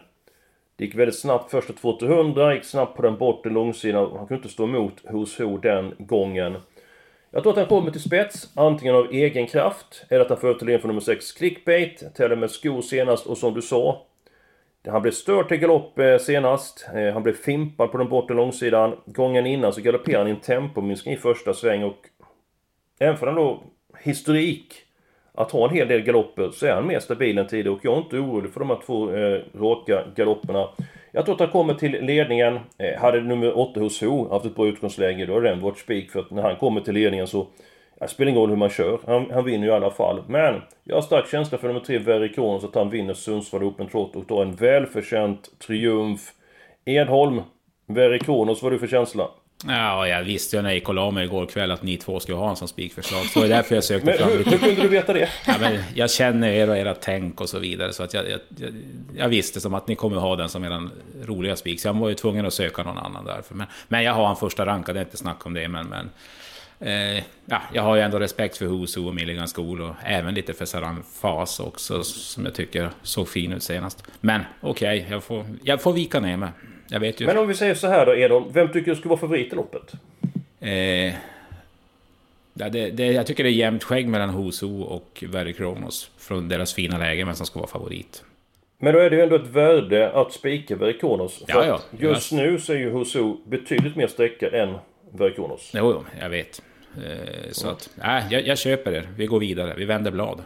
Det 0.75 0.85
gick 0.85 0.95
väldigt 0.95 1.19
snabbt 1.19 1.51
första 1.51 1.73
200 1.73 2.53
gick 2.53 2.63
snabbt 2.63 2.95
på 2.95 3.01
den 3.01 3.17
bortre 3.17 3.49
långsidan. 3.49 4.11
Han 4.17 4.27
kunde 4.27 4.35
inte 4.35 4.49
stå 4.49 4.63
emot 4.63 4.93
Hos 5.09 5.39
Ho 5.39 5.57
den 5.57 5.93
gången. 5.97 6.57
Jag 7.31 7.43
tror 7.43 7.51
att 7.51 7.57
han 7.57 7.67
kommer 7.67 7.91
till 7.91 8.01
spets, 8.01 8.51
antingen 8.55 8.95
av 8.95 9.07
egen 9.11 9.47
kraft, 9.47 10.05
eller 10.09 10.21
att 10.21 10.29
han 10.29 10.37
får 10.37 10.53
till 10.53 10.79
för 10.79 10.87
nummer 10.87 11.01
6 11.01 11.31
Clickbait, 11.31 12.15
Tävlade 12.15 12.41
med 12.41 12.51
skor 12.51 12.81
senast 12.81 13.25
och 13.25 13.37
som 13.37 13.53
du 13.53 13.61
sa, 13.61 14.05
han 14.87 15.01
blev 15.01 15.11
störd 15.11 15.47
till 15.47 15.57
galopp 15.57 15.99
eh, 15.99 16.17
senast. 16.17 16.89
Eh, 16.95 17.13
han 17.13 17.23
blev 17.23 17.33
fimpad 17.33 17.91
på 17.91 17.97
den 17.97 18.09
bortre 18.09 18.35
långsidan. 18.35 18.95
Gången 19.05 19.45
innan 19.45 19.73
så 19.73 19.81
galopperade 19.81 20.17
han 20.17 20.27
i 20.27 20.31
en 20.31 20.41
tempominskning 20.41 21.13
i 21.13 21.17
första 21.17 21.53
sväng 21.53 21.83
och... 21.83 21.97
Även 22.99 23.17
för 23.17 23.27
han 23.27 23.35
då 23.35 23.63
historik 24.01 24.73
att 25.33 25.51
ha 25.51 25.69
en 25.69 25.75
hel 25.75 25.87
del 25.87 26.01
galopper 26.01 26.51
så 26.51 26.65
är 26.65 26.73
han 26.73 26.87
mer 26.87 26.99
stabil 26.99 27.37
än 27.37 27.47
tidigare 27.47 27.75
och 27.75 27.85
jag 27.85 27.93
är 27.93 27.97
inte 27.97 28.17
orolig 28.17 28.53
för 28.53 28.59
de 28.59 28.69
här 28.69 28.79
två 28.85 29.15
eh, 29.15 29.41
raka 29.55 30.03
galopperna. 30.15 30.67
Jag 31.11 31.25
tror 31.25 31.35
att 31.35 31.41
han 31.41 31.49
kommer 31.49 31.73
till 31.73 31.91
ledningen. 31.91 32.59
Eh, 32.77 32.99
hade 33.01 33.21
nummer 33.21 33.57
8 33.57 33.79
hos 33.79 34.01
Ho 34.01 34.29
haft 34.29 34.45
ett 34.45 34.55
bra 34.55 34.67
utgångsläge 34.67 35.25
då 35.25 35.33
hade 35.33 35.49
den 35.49 35.61
varit 35.61 35.77
spik 35.77 36.11
för 36.11 36.19
att 36.19 36.31
när 36.31 36.41
han 36.41 36.55
kommer 36.55 36.81
till 36.81 36.93
ledningen 36.93 37.27
så 37.27 37.47
det 37.99 38.07
spelar 38.07 38.29
ingen 38.29 38.41
roll 38.41 38.49
hur 38.49 38.57
man 38.57 38.69
kör. 38.69 38.99
Han, 39.05 39.31
han 39.31 39.45
vinner 39.45 39.67
ju 39.67 39.73
i 39.73 39.75
alla 39.75 39.91
fall. 39.91 40.23
Men 40.27 40.61
jag 40.83 40.95
har 40.95 41.01
stark 41.01 41.27
känsla 41.27 41.57
för 41.57 41.67
nummer 41.67 41.79
3, 41.79 41.97
Very 41.97 42.33
så 42.33 42.57
att 42.63 42.75
han 42.75 42.89
vinner 42.89 43.13
Sundsvall 43.13 43.63
Open 43.63 43.87
Trot 43.87 44.15
och 44.15 44.27
tar 44.27 44.41
en 44.41 44.55
välförtjänt 44.55 45.59
triumf. 45.59 46.33
Edholm, 46.85 47.41
Very 47.87 48.19
vad 48.27 48.61
har 48.61 48.71
du 48.71 48.79
för 48.79 48.87
känsla? 48.87 49.29
Ja, 49.65 50.07
jag 50.07 50.23
visste 50.23 50.55
ju 50.55 50.61
när 50.61 50.69
jag 50.69 50.75
gick 50.75 50.89
och 50.89 50.95
la 50.95 51.11
mig 51.11 51.25
igår 51.25 51.45
kväll 51.45 51.71
att 51.71 51.83
ni 51.83 51.97
två 51.97 52.19
skulle 52.19 52.37
ha 52.37 52.49
en 52.49 52.55
som 52.55 52.67
spikförslag. 52.67 53.25
Så 53.25 53.39
det 53.39 53.45
är 53.45 53.49
därför 53.49 53.75
jag 53.75 53.83
sökte 53.83 54.05
men 54.05 54.17
fram 54.17 54.29
hur, 54.29 54.37
lite. 54.37 54.49
hur 54.49 54.57
kunde 54.57 54.81
du 54.81 54.87
veta 54.87 55.13
det? 55.13 55.29
Ja, 55.47 55.53
men 55.59 55.83
jag 55.95 56.11
känner 56.11 56.49
er 56.49 56.69
och 56.69 56.77
era 56.77 56.93
tänk 56.93 57.41
och 57.41 57.49
så 57.49 57.59
vidare. 57.59 57.93
Så 57.93 58.03
att 58.03 58.13
jag, 58.13 58.29
jag, 58.29 58.39
jag, 58.57 58.73
jag 59.17 59.29
visste 59.29 59.61
som 59.61 59.73
att 59.73 59.87
ni 59.87 59.95
kommer 59.95 60.17
ha 60.17 60.35
den 60.35 60.49
som 60.49 60.63
er 60.63 60.89
roliga 61.25 61.55
spik. 61.55 61.81
Så 61.81 61.87
jag 61.87 61.93
var 61.93 62.09
ju 62.09 62.15
tvungen 62.15 62.45
att 62.45 62.53
söka 62.53 62.83
någon 62.83 62.97
annan 62.97 63.25
därför. 63.25 63.55
Men, 63.55 63.67
men 63.87 64.03
jag 64.03 64.13
har 64.13 64.29
en 64.29 64.35
första 64.35 64.65
rankad, 64.65 64.95
det 64.95 64.99
är 64.99 65.05
inte 65.05 65.17
snack 65.17 65.45
om 65.45 65.53
det. 65.53 65.67
Men, 65.67 65.87
men 65.87 66.09
eh, 66.79 67.23
ja, 67.45 67.61
jag 67.73 67.83
har 67.83 67.95
ju 67.95 68.01
ändå 68.01 68.19
respekt 68.19 68.57
för 68.57 68.65
Huso 68.65 69.07
och 69.07 69.15
Milligan 69.15 69.47
School 69.47 69.81
och 69.81 69.95
även 70.05 70.33
lite 70.33 70.53
för 70.53 70.65
Saran 70.65 71.03
Fas 71.03 71.59
också 71.59 72.03
som 72.03 72.45
jag 72.45 72.55
tycker 72.55 72.89
såg 73.01 73.29
fin 73.29 73.53
ut 73.53 73.63
senast. 73.63 74.03
Men 74.21 74.41
okej, 74.61 74.99
okay, 74.99 75.11
jag, 75.11 75.23
får, 75.23 75.45
jag 75.63 75.81
får 75.81 75.93
vika 75.93 76.19
ner 76.19 76.37
mig. 76.37 76.49
Jag 76.89 76.99
vet 76.99 77.21
ju. 77.21 77.25
Men 77.25 77.37
om 77.37 77.47
vi 77.47 77.53
säger 77.53 77.75
så 77.75 77.87
här 77.87 78.05
då 78.05 78.15
Edholm, 78.15 78.45
vem 78.53 78.67
tycker 78.67 78.91
du 78.91 78.95
skulle 78.95 79.09
vara 79.09 79.19
favorit 79.19 79.53
i 79.53 79.55
loppet? 79.55 79.93
Eh, 80.59 81.13
ja, 82.53 82.69
det, 82.69 82.89
det, 82.91 83.05
jag 83.05 83.27
tycker 83.27 83.43
det 83.43 83.49
är 83.49 83.51
jämnt 83.51 83.83
skägg 83.83 84.07
mellan 84.07 84.29
Huso 84.29 84.81
och 84.81 85.23
Very 85.27 85.53
Kronos 85.53 86.11
från 86.17 86.49
deras 86.49 86.73
fina 86.73 86.97
läge, 86.97 87.25
men 87.25 87.35
som 87.35 87.45
ska 87.45 87.59
vara 87.59 87.69
favorit. 87.69 88.23
Men 88.79 88.93
då 88.93 88.99
är 88.99 89.09
det 89.09 89.15
ju 89.15 89.21
ändå 89.21 89.35
ett 89.35 89.47
värde 89.47 90.11
att 90.11 90.33
spika 90.33 90.75
Verikonos. 90.75 91.43
För 91.49 91.53
Ja, 91.53 91.65
ja. 91.65 91.81
just 91.91 92.31
nu 92.31 92.59
så 92.59 92.73
är 92.73 92.77
ju 92.77 92.89
Husu 92.89 93.33
betydligt 93.45 93.95
mer 93.95 94.07
sträckad 94.07 94.53
än 94.53 94.75
Verikonos. 95.13 95.71
Jo, 95.75 95.91
jo, 95.93 96.03
jag 96.21 96.29
vet. 96.29 96.61
Eh, 96.97 97.51
så 97.51 97.69
att, 97.69 97.89
nej, 97.95 98.23
jag, 98.29 98.47
jag 98.47 98.57
köper 98.57 98.91
det. 98.91 99.03
Vi 99.17 99.25
går 99.25 99.39
vidare. 99.39 99.73
Vi 99.77 99.85
vänder 99.85 100.11
blad. 100.11 100.41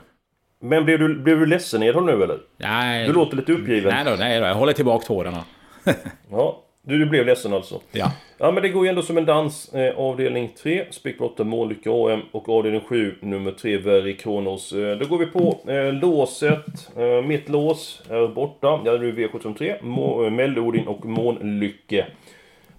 Men 0.64 0.86
blev 0.86 1.00
du, 1.00 1.16
blev 1.20 1.40
du 1.40 1.46
ledsen 1.46 1.84
Edholm 1.84 2.06
nu 2.06 2.24
eller? 2.24 2.38
Nej, 2.58 3.08
Du 3.08 3.14
låter 3.14 3.38
lite 3.38 3.52
uppgiven. 3.52 3.94
Nej 3.94 4.06
då, 4.06 4.12
nej 4.20 4.40
då. 4.40 4.46
Jag 4.46 4.56
håller 4.56 4.74
tillbaka 4.74 5.06
tårarna. 5.06 5.44
Ja, 6.32 6.64
du, 6.84 6.98
du 7.00 7.06
blev 7.06 7.26
ledsen 7.26 7.54
alltså. 7.54 7.82
Ja. 7.92 8.12
Ja 8.38 8.52
men 8.52 8.64
det 8.64 8.70
går 8.70 8.84
ju 8.86 8.90
ändå 8.90 9.02
som 9.02 9.18
en 9.18 9.26
dans. 9.26 9.74
Eh, 9.74 9.96
avdelning 10.00 10.54
3, 10.64 10.86
Spikbrotta 10.92 11.44
Mållycke 11.44 11.90
AM 11.90 12.22
och 12.32 12.50
avdelning 12.50 12.82
7, 12.82 13.16
nummer 13.22 13.52
3, 13.52 13.78
Very 13.78 14.18
Kronos. 14.18 14.74
Eh, 14.74 14.98
då 14.98 15.06
går 15.06 15.18
vi 15.18 15.26
på 15.26 15.60
eh, 15.72 15.94
låset. 15.94 16.90
Eh, 16.98 17.28
mitt 17.28 17.50
lås 17.50 18.02
är 18.10 18.28
borta. 18.28 18.82
Jag 18.86 18.92
hade 18.92 19.06
nu 19.06 19.12
V753, 19.12 19.84
Må- 19.84 20.24
eh, 20.26 20.32
Mellodin 20.32 20.88
och 20.88 21.06
Månlycke. 21.06 22.06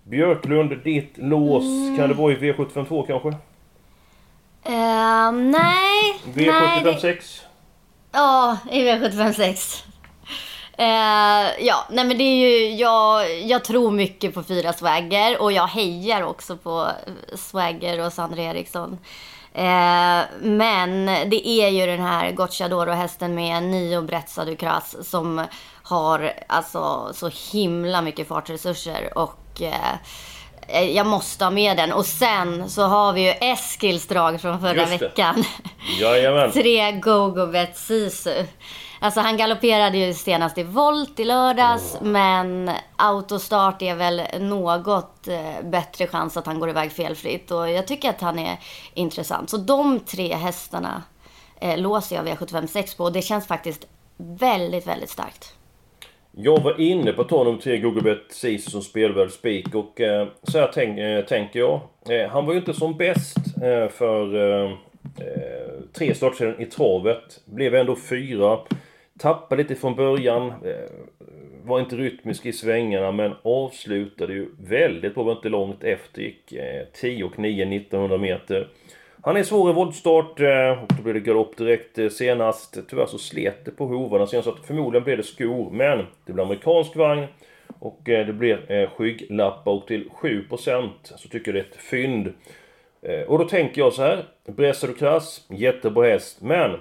Björklund, 0.04 0.78
ditt 0.84 1.12
lås. 1.16 1.64
Kan 1.98 2.08
det 2.08 2.14
vara 2.14 2.32
i 2.32 2.36
V752 2.36 3.06
kanske? 3.06 3.28
Ehm, 4.64 5.50
nej. 5.50 6.20
nej, 6.34 6.80
det- 6.84 6.90
V756? 6.92 7.40
Ja, 8.12 8.56
i 8.70 8.82
V756. 8.82 9.82
Eh, 10.78 11.50
ja, 11.66 11.86
nej 11.90 12.04
men 12.04 12.18
det 12.18 12.24
är 12.24 12.48
ju, 12.48 12.74
jag, 12.74 13.40
jag 13.40 13.64
tror 13.64 13.90
mycket 13.90 14.34
på 14.34 14.42
fyra 14.42 14.72
swagger 14.72 15.42
och 15.42 15.52
jag 15.52 15.66
hejar 15.66 16.22
också 16.22 16.56
på 16.56 16.88
swagger 17.34 18.06
och 18.06 18.12
Sandra 18.12 18.42
Eriksson. 18.42 18.98
Eh, 19.54 20.20
men 20.40 21.06
det 21.06 21.48
är 21.48 21.68
ju 21.68 21.86
den 21.86 22.00
här 22.00 22.32
Gocciadoro-hästen 22.32 23.34
med 23.34 23.62
Nio 23.62 24.02
Brezza 24.02 24.44
Ducras 24.44 25.08
som 25.10 25.44
har 25.82 26.32
alltså 26.46 27.10
så 27.14 27.30
himla 27.52 28.02
mycket 28.02 28.28
fartresurser 28.28 29.18
och 29.18 29.38
eh, 29.60 30.82
jag 30.82 31.06
måste 31.06 31.44
ha 31.44 31.50
med 31.50 31.76
den. 31.76 31.92
Och 31.92 32.06
sen 32.06 32.70
så 32.70 32.82
har 32.82 33.12
vi 33.12 33.20
ju 33.20 33.30
Eskils 33.30 34.06
drag 34.06 34.40
från 34.40 34.60
förra 34.60 34.84
veckan. 34.84 35.44
Jajamän. 36.00 36.50
Tre 36.52 36.92
Go-Go-Bet 36.92 37.76
Sisu. 37.76 38.44
Alltså 39.00 39.20
han 39.20 39.36
galopperade 39.36 39.98
ju 39.98 40.14
senast 40.14 40.58
i 40.58 40.62
volt 40.62 41.20
i 41.20 41.24
lördags, 41.24 41.96
men 42.00 42.70
autostart 42.96 43.82
är 43.82 43.94
väl 43.94 44.22
något 44.40 45.28
eh, 45.28 45.62
bättre 45.64 46.06
chans 46.06 46.36
att 46.36 46.46
han 46.46 46.60
går 46.60 46.70
iväg 46.70 46.92
felfritt. 46.92 47.50
Och 47.50 47.70
jag 47.70 47.86
tycker 47.86 48.10
att 48.10 48.20
han 48.20 48.38
är 48.38 48.58
intressant. 48.94 49.50
Så 49.50 49.56
de 49.56 50.00
tre 50.00 50.34
hästarna 50.34 51.02
eh, 51.60 51.78
låser 51.78 52.16
jag 52.16 52.26
V756 52.26 52.96
på 52.96 53.04
och 53.04 53.12
det 53.12 53.22
känns 53.22 53.46
faktiskt 53.46 53.86
väldigt, 54.16 54.86
väldigt 54.86 55.10
starkt. 55.10 55.54
Jag 56.36 56.62
var 56.62 56.80
inne 56.80 57.12
på 57.12 57.22
att 57.22 57.28
ta 57.28 57.44
nummer 57.44 57.58
3, 57.58 57.78
Googlebet 57.78 58.22
Ceesay 58.28 58.58
som 58.58 58.82
spelvärd 58.82 59.30
spik 59.30 59.74
och 59.74 60.00
eh, 60.00 60.28
så 60.42 60.58
här 60.58 60.70
tänk, 60.74 60.98
eh, 60.98 61.24
tänker 61.24 61.60
jag. 61.60 61.80
Eh, 62.10 62.28
han 62.28 62.46
var 62.46 62.52
ju 62.52 62.58
inte 62.58 62.74
som 62.74 62.96
bäst 62.96 63.36
eh, 63.62 63.88
för 63.88 64.34
eh, 64.36 64.70
eh 65.18 65.82
tre 65.92 66.14
startställen 66.14 66.60
i 66.60 66.66
travet. 66.66 67.40
Blev 67.44 67.74
ändå 67.74 67.96
fyra. 67.96 68.58
Tappade 69.18 69.62
lite 69.62 69.74
från 69.74 69.94
början. 69.94 70.48
Eh, 70.48 70.90
var 71.64 71.80
inte 71.80 71.96
rytmisk 71.96 72.46
i 72.46 72.52
svängarna 72.52 73.12
men 73.12 73.32
avslutade 73.42 74.32
ju 74.32 74.48
väldigt 74.60 75.14
bra. 75.14 75.24
Var 75.24 75.32
inte 75.32 75.48
långt 75.48 75.84
efter. 75.84 76.22
Gick 76.22 76.52
eh, 76.52 76.86
10 76.92 77.24
och 77.24 77.38
9, 77.38 77.76
1900 77.76 78.18
meter. 78.18 78.68
Han 79.24 79.36
är 79.36 79.42
svår 79.42 79.70
i 79.70 79.72
voltstart 79.72 80.40
eh, 80.40 80.82
och 80.82 80.88
då 80.96 81.02
blev 81.02 81.14
det 81.14 81.20
galopp 81.20 81.56
direkt 81.56 81.98
eh, 81.98 82.08
senast. 82.08 82.78
Tyvärr 82.88 83.06
så 83.06 83.18
slet 83.18 83.64
det 83.64 83.70
på 83.70 83.86
hovarna 83.86 84.26
senast 84.26 84.48
så 84.48 84.54
att 84.54 84.66
förmodligen 84.66 85.04
blev 85.04 85.16
det 85.16 85.22
skor. 85.22 85.70
Men 85.70 85.98
det 86.26 86.32
blir 86.32 86.44
amerikansk 86.44 86.96
vagn 86.96 87.26
och 87.78 88.08
eh, 88.08 88.26
det 88.26 88.32
blir 88.32 88.86
skygglappar 88.86 89.72
och 89.72 89.86
till 89.86 90.08
7% 90.08 90.88
så 91.02 91.28
tycker 91.28 91.52
jag 91.52 91.54
det 91.54 91.68
är 91.68 91.70
ett 91.70 91.76
fynd. 91.76 92.32
Och 93.26 93.38
då 93.38 93.44
tänker 93.44 93.80
jag 93.80 93.92
så 93.92 94.02
här. 94.02 94.24
Bresser 94.46 94.90
och 94.90 94.98
krass, 94.98 95.46
jättebra 95.50 96.06
häst. 96.06 96.42
Men 96.42 96.80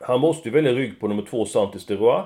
han 0.00 0.20
måste 0.20 0.48
ju 0.48 0.54
välja 0.54 0.72
rygg 0.72 1.00
på 1.00 1.08
nummer 1.08 1.22
två, 1.22 1.44
Santis 1.44 1.86
de 1.86 1.96
Roy. 1.96 2.22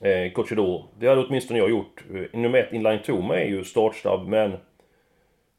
Eh, 0.00 0.32
Cochidor. 0.32 0.84
Det 0.98 1.08
hade 1.08 1.24
åtminstone 1.24 1.58
jag 1.58 1.70
gjort. 1.70 2.04
Nummer 2.32 2.58
ett 2.58 2.72
Inline 2.72 3.02
Toma 3.06 3.36
är 3.36 3.46
ju 3.46 3.64
startsnabb 3.64 4.28
men 4.28 4.56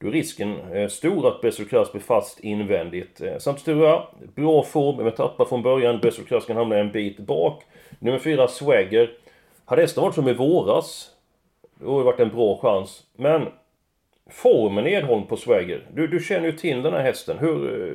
då 0.04 0.10
är 0.10 0.12
risken 0.12 0.74
eh, 0.74 0.88
stor 0.88 1.28
att 1.28 1.42
Bressa 1.42 1.64
blir 1.64 2.00
fast 2.00 2.40
invändigt. 2.40 3.22
Eh, 3.22 3.38
samt 3.38 3.60
Santis 3.60 3.66
bra 4.36 4.64
form, 4.64 5.04
men 5.04 5.12
tappar 5.12 5.46
från 5.46 5.64
början. 5.64 6.00
Bressa 6.00 6.22
kan 6.48 6.58
hamna 6.58 6.78
en 6.78 6.92
bit 6.92 7.18
bak. 7.18 7.64
Nummer 8.00 8.20
4 8.20 8.48
Swagger. 8.48 9.12
Hade 9.66 9.82
hästen 9.82 10.04
varit 10.04 10.16
som 10.16 10.28
i 10.28 10.34
våras, 10.34 11.10
då 11.80 11.92
har 11.92 12.00
det 12.00 12.06
varit 12.06 12.20
en 12.20 12.30
bra 12.30 12.60
chans. 12.62 13.04
Men 13.18 13.48
formen 14.32 14.88
Edholm 14.88 15.28
på 15.28 15.38
Swagger. 15.38 15.86
Du, 15.94 16.08
du 16.08 16.20
känner 16.20 16.46
ju 16.46 16.52
till 16.52 16.82
den 16.82 16.94
här 16.94 17.02
hästen. 17.02 17.38
Hur, 17.40 17.88
eh, 17.88 17.94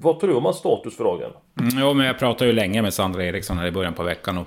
vad 0.00 0.20
tror 0.20 0.30
du 0.30 0.36
om 0.36 0.44
hans 0.44 0.56
status 0.58 0.96
för 0.96 1.04
dagen? 1.04 1.30
Mm, 1.60 1.96
men 1.96 2.06
jag 2.06 2.18
pratade 2.18 2.50
ju 2.50 2.56
länge 2.56 2.82
med 2.82 2.94
Sandra 2.94 3.24
Eriksson 3.24 3.58
här 3.58 3.66
i 3.66 3.70
början 3.70 3.94
på 3.94 4.02
veckan. 4.02 4.38
Och 4.38 4.46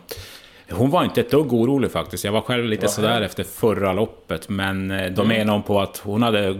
hon 0.71 0.89
var 0.89 1.03
inte 1.03 1.21
ett 1.21 1.31
dugg 1.31 1.53
orolig 1.53 1.91
faktiskt. 1.91 2.23
Jag 2.23 2.31
var 2.31 2.41
själv 2.41 2.65
lite 2.65 2.87
sådär 2.87 3.21
efter 3.21 3.43
förra 3.43 3.93
loppet. 3.93 4.49
Men 4.49 4.91
eh, 4.91 5.11
de 5.11 5.27
menar 5.27 5.53
hon 5.53 5.63
på 5.63 5.81
att 5.81 5.97
hon 5.97 6.23
hade... 6.23 6.55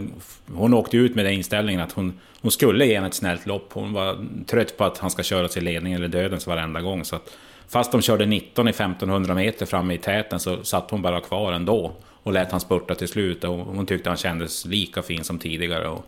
Hon 0.54 0.74
åkte 0.74 0.96
ut 0.96 1.14
med 1.14 1.24
den 1.24 1.34
inställningen 1.34 1.80
att 1.80 1.92
hon, 1.92 2.20
hon 2.40 2.50
skulle 2.50 2.86
ge 2.86 2.94
ett 2.94 3.14
snällt 3.14 3.46
lopp. 3.46 3.72
Hon 3.72 3.92
var 3.92 4.26
trött 4.46 4.76
på 4.76 4.84
att 4.84 4.98
han 4.98 5.10
ska 5.10 5.22
köra 5.22 5.48
till 5.48 5.64
ledning 5.64 5.92
eller 5.92 6.08
dödens 6.08 6.46
varenda 6.46 6.80
gång. 6.80 7.04
Så 7.04 7.16
att, 7.16 7.36
fast 7.68 7.92
de 7.92 8.02
körde 8.02 8.26
19 8.26 8.68
i 8.68 8.70
1500 8.70 9.34
meter 9.34 9.66
framme 9.66 9.94
i 9.94 9.98
täten 9.98 10.40
så 10.40 10.64
satt 10.64 10.90
hon 10.90 11.02
bara 11.02 11.20
kvar 11.20 11.52
ändå. 11.52 11.92
Och 12.22 12.32
lät 12.32 12.50
han 12.50 12.60
spurta 12.60 12.94
till 12.94 13.08
slut. 13.08 13.44
Och 13.44 13.56
hon 13.56 13.86
tyckte 13.86 14.10
han 14.10 14.16
kändes 14.16 14.66
lika 14.66 15.02
fin 15.02 15.24
som 15.24 15.38
tidigare. 15.38 15.88
Och 15.88 16.04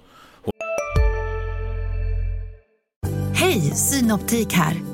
Hej, 3.34 3.60
Synoptik 3.60 4.52
här. 4.52 4.93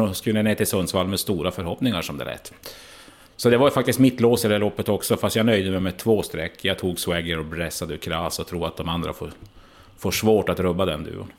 Och 0.00 0.16
skulle 0.16 0.42
ner 0.42 0.54
till 0.54 0.66
Sundsvall 0.66 1.06
med 1.06 1.20
stora 1.20 1.50
förhoppningar 1.50 2.02
som 2.02 2.18
det 2.18 2.24
lät. 2.24 2.52
Så 3.36 3.50
det 3.50 3.56
var 3.56 3.66
ju 3.66 3.70
faktiskt 3.70 3.98
mitt 3.98 4.20
lås 4.20 4.44
i 4.44 4.48
det 4.48 4.58
loppet 4.58 4.88
också, 4.88 5.16
fast 5.16 5.36
jag 5.36 5.46
nöjde 5.46 5.70
mig 5.70 5.80
med 5.80 5.96
två 5.96 6.22
streck. 6.22 6.64
Jag 6.64 6.78
tog 6.78 6.98
Swagger 6.98 7.38
och 7.38 7.44
Bressa 7.44 7.96
Kras 7.96 8.38
och 8.38 8.46
tror 8.46 8.66
att 8.66 8.76
de 8.76 8.88
andra 8.88 9.12
får, 9.12 9.30
får 9.98 10.10
svårt 10.10 10.48
att 10.48 10.60
rubba 10.60 10.84
den 10.84 11.04
duon. 11.04 11.32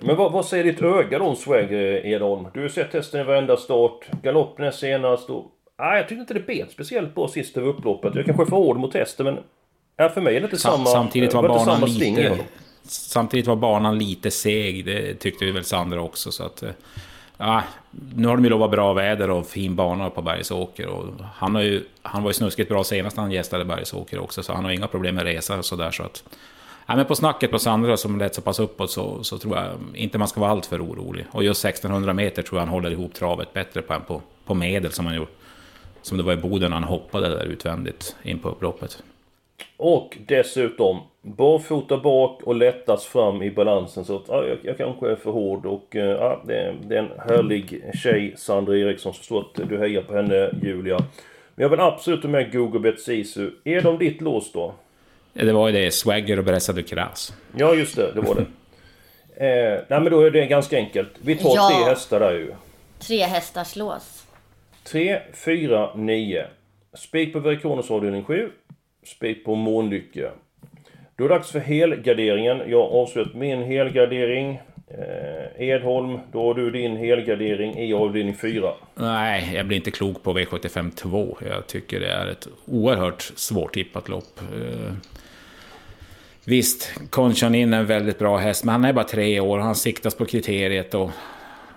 Men 0.00 0.16
vad, 0.16 0.32
vad 0.32 0.46
säger 0.46 0.64
ditt 0.64 0.82
öga 0.82 1.22
om 1.22 1.36
Swagger 1.36 2.06
Edholm? 2.06 2.46
Du 2.54 2.62
har 2.62 2.68
sett 2.68 2.92
hästen 2.92 3.20
i 3.20 3.24
varenda 3.24 3.56
start. 3.56 4.06
Galopp 4.22 4.58
näst 4.58 4.78
senast 4.78 5.30
och... 5.30 5.52
Nej, 5.78 5.96
jag 5.96 6.08
tyckte 6.08 6.20
inte 6.20 6.34
det 6.34 6.46
bet 6.46 6.70
speciellt 6.70 7.14
bra 7.14 7.28
sist 7.28 7.56
över 7.56 7.68
upploppet. 7.68 8.14
Jag 8.14 8.24
kanske 8.24 8.42
är 8.42 8.46
för 8.46 8.56
hård 8.56 8.76
mot 8.76 8.94
hästen 8.94 9.26
men... 9.26 9.38
Ja, 9.96 10.08
för 10.08 10.20
mig 10.20 10.36
är 10.36 10.40
det 10.40 10.44
inte 10.44 10.58
Sam, 10.58 10.72
samma... 10.72 10.86
samtidigt 10.86 11.34
var 11.34 11.42
inte 11.42 11.64
banan 11.64 11.90
sting 11.90 12.16
lite... 12.16 12.38
Samtidigt 12.88 13.46
var 13.46 13.56
banan 13.56 13.98
lite 13.98 14.30
seg, 14.30 14.84
det 14.84 15.14
tyckte 15.14 15.44
vi 15.44 15.50
väl 15.50 15.64
Sandra 15.64 16.02
också. 16.02 16.32
Så 16.32 16.44
att, 16.44 16.62
eh, 16.62 16.70
ja, 17.38 17.62
nu 18.16 18.28
har 18.28 18.36
de 18.36 18.44
ju 18.44 18.50
lovat 18.50 18.70
bra 18.70 18.92
väder 18.92 19.30
och 19.30 19.46
fin 19.46 19.76
bana 19.76 20.10
på 20.10 20.22
Bergsåker. 20.22 20.86
Och 20.86 21.04
han, 21.34 21.54
har 21.54 21.62
ju, 21.62 21.84
han 22.02 22.22
var 22.22 22.30
ju 22.30 22.34
snuskigt 22.34 22.68
bra 22.68 22.84
senast 22.84 23.16
han 23.16 23.30
gästade 23.30 23.64
Bergsåker 23.64 24.18
också, 24.18 24.42
så 24.42 24.52
han 24.52 24.64
har 24.64 24.72
inga 24.72 24.86
problem 24.86 25.14
med 25.14 25.24
resa 25.24 25.58
och 25.58 25.64
sådär. 25.64 25.90
Så 25.90 26.02
att, 26.02 26.24
ja, 26.86 26.96
men 26.96 27.06
på 27.06 27.14
snacket 27.14 27.50
på 27.50 27.58
Sandra 27.58 27.96
som 27.96 28.18
lät 28.18 28.34
så 28.34 28.42
pass 28.42 28.60
uppåt 28.60 28.90
så, 28.90 29.24
så 29.24 29.38
tror 29.38 29.56
jag 29.56 29.66
inte 29.94 30.18
man 30.18 30.28
ska 30.28 30.40
vara 30.40 30.50
alltför 30.50 30.84
orolig. 30.84 31.26
Och 31.30 31.44
just 31.44 31.64
1600 31.64 32.12
meter 32.12 32.42
tror 32.42 32.58
jag 32.58 32.66
han 32.66 32.74
håller 32.74 32.90
ihop 32.90 33.14
travet 33.14 33.52
bättre 33.52 33.82
på 33.82 33.92
än 33.92 34.02
på, 34.02 34.22
på 34.44 34.54
medel 34.54 34.92
som 34.92 35.06
han 35.06 35.14
gjorde. 35.14 35.30
Som 36.02 36.18
det 36.18 36.24
var 36.24 36.32
i 36.32 36.36
Boden 36.36 36.70
när 36.70 36.76
han 36.76 36.88
hoppade 36.88 37.28
där 37.28 37.44
utvändigt 37.44 38.16
in 38.22 38.38
på 38.38 38.48
upploppet. 38.48 39.02
Och 39.76 40.18
dessutom 40.26 41.00
barfota 41.26 41.96
bak 41.98 42.42
och 42.42 42.54
lättast 42.54 43.04
fram 43.06 43.42
i 43.42 43.50
balansen. 43.50 44.04
Så 44.04 44.16
att, 44.16 44.22
ja, 44.28 44.44
jag, 44.46 44.58
jag 44.62 44.76
kanske 44.76 45.10
är 45.10 45.16
för 45.16 45.30
hård 45.30 45.66
och 45.66 45.96
eh, 45.96 46.04
ja, 46.04 46.42
det, 46.46 46.56
är, 46.56 46.74
det 46.86 46.94
är 46.94 46.98
en 46.98 47.10
härlig 47.28 47.82
tjej, 48.02 48.34
Sandra 48.36 48.78
Eriksson. 48.78 49.12
Så 49.14 49.18
förstår 49.18 49.40
att 49.40 49.68
du 49.68 49.78
hejar 49.78 50.02
på 50.02 50.16
henne, 50.16 50.50
Julia. 50.62 50.98
Men 51.54 51.62
jag 51.62 51.68
vill 51.68 51.80
absolut 51.80 52.22
ha 52.22 52.30
med 52.30 52.52
Google 52.52 52.80
Bet 52.80 53.00
Sisu. 53.00 53.50
Är 53.64 53.80
de 53.80 53.98
ditt 53.98 54.20
lås 54.20 54.52
då? 54.52 54.74
Det 55.32 55.52
var 55.52 55.68
ju 55.68 55.72
det, 55.80 55.90
Swagger 55.90 56.38
och 56.38 56.44
Bressa 56.44 56.72
Ducras. 56.72 57.32
Ja, 57.56 57.74
just 57.74 57.96
det. 57.96 58.12
Det 58.14 58.20
var 58.20 58.34
det. 58.34 58.46
eh, 59.46 59.82
nej, 59.88 60.00
men 60.00 60.10
då 60.12 60.20
är 60.20 60.30
det 60.30 60.46
ganska 60.46 60.76
enkelt. 60.76 61.10
Vi 61.20 61.36
tar 61.36 61.54
Ja. 61.54 61.70
tre 61.70 61.90
hästar 61.90 62.20
där 62.20 62.32
ju. 62.32 62.52
Tre 62.98 63.18
hästars 63.22 63.76
lås. 63.76 64.26
3, 64.84 65.20
4, 65.32 65.90
9. 65.94 66.46
Spik 66.94 67.32
på 67.32 67.38
Verikonos 67.38 67.90
avdelning 67.90 68.24
7. 68.24 68.50
Spik 69.04 69.44
på 69.44 69.54
Månlycke. 69.54 70.30
Då 71.16 71.24
är 71.24 71.28
det 71.28 71.34
dags 71.34 71.50
för 71.50 71.58
helgarderingen. 71.58 72.62
Jag 72.66 72.82
har 72.82 73.02
avslutat 73.02 73.34
min 73.34 73.62
helgardering. 73.62 74.60
Eh, 74.88 75.68
Edholm, 75.68 76.18
då 76.32 76.46
har 76.46 76.54
du 76.54 76.70
din 76.70 76.96
helgardering 76.96 77.78
i 77.78 77.94
avdelning 77.94 78.34
4. 78.34 78.70
Nej, 78.94 79.52
jag 79.54 79.66
blir 79.66 79.76
inte 79.76 79.90
klok 79.90 80.22
på 80.22 80.38
V75 80.38 80.90
2. 80.90 81.38
Jag 81.48 81.66
tycker 81.66 82.00
det 82.00 82.08
är 82.08 82.26
ett 82.26 82.48
oerhört 82.66 83.22
svårtippat 83.22 84.08
lopp. 84.08 84.40
Eh, 84.40 84.92
Visst, 86.44 86.92
Conchanin 87.10 87.74
är 87.74 87.78
en 87.78 87.86
väldigt 87.86 88.18
bra 88.18 88.36
häst, 88.36 88.64
men 88.64 88.72
han 88.72 88.84
är 88.84 88.92
bara 88.92 89.04
tre 89.04 89.40
år. 89.40 89.58
Han 89.58 89.74
siktas 89.74 90.14
på 90.14 90.24
kriteriet 90.24 90.94
och 90.94 91.10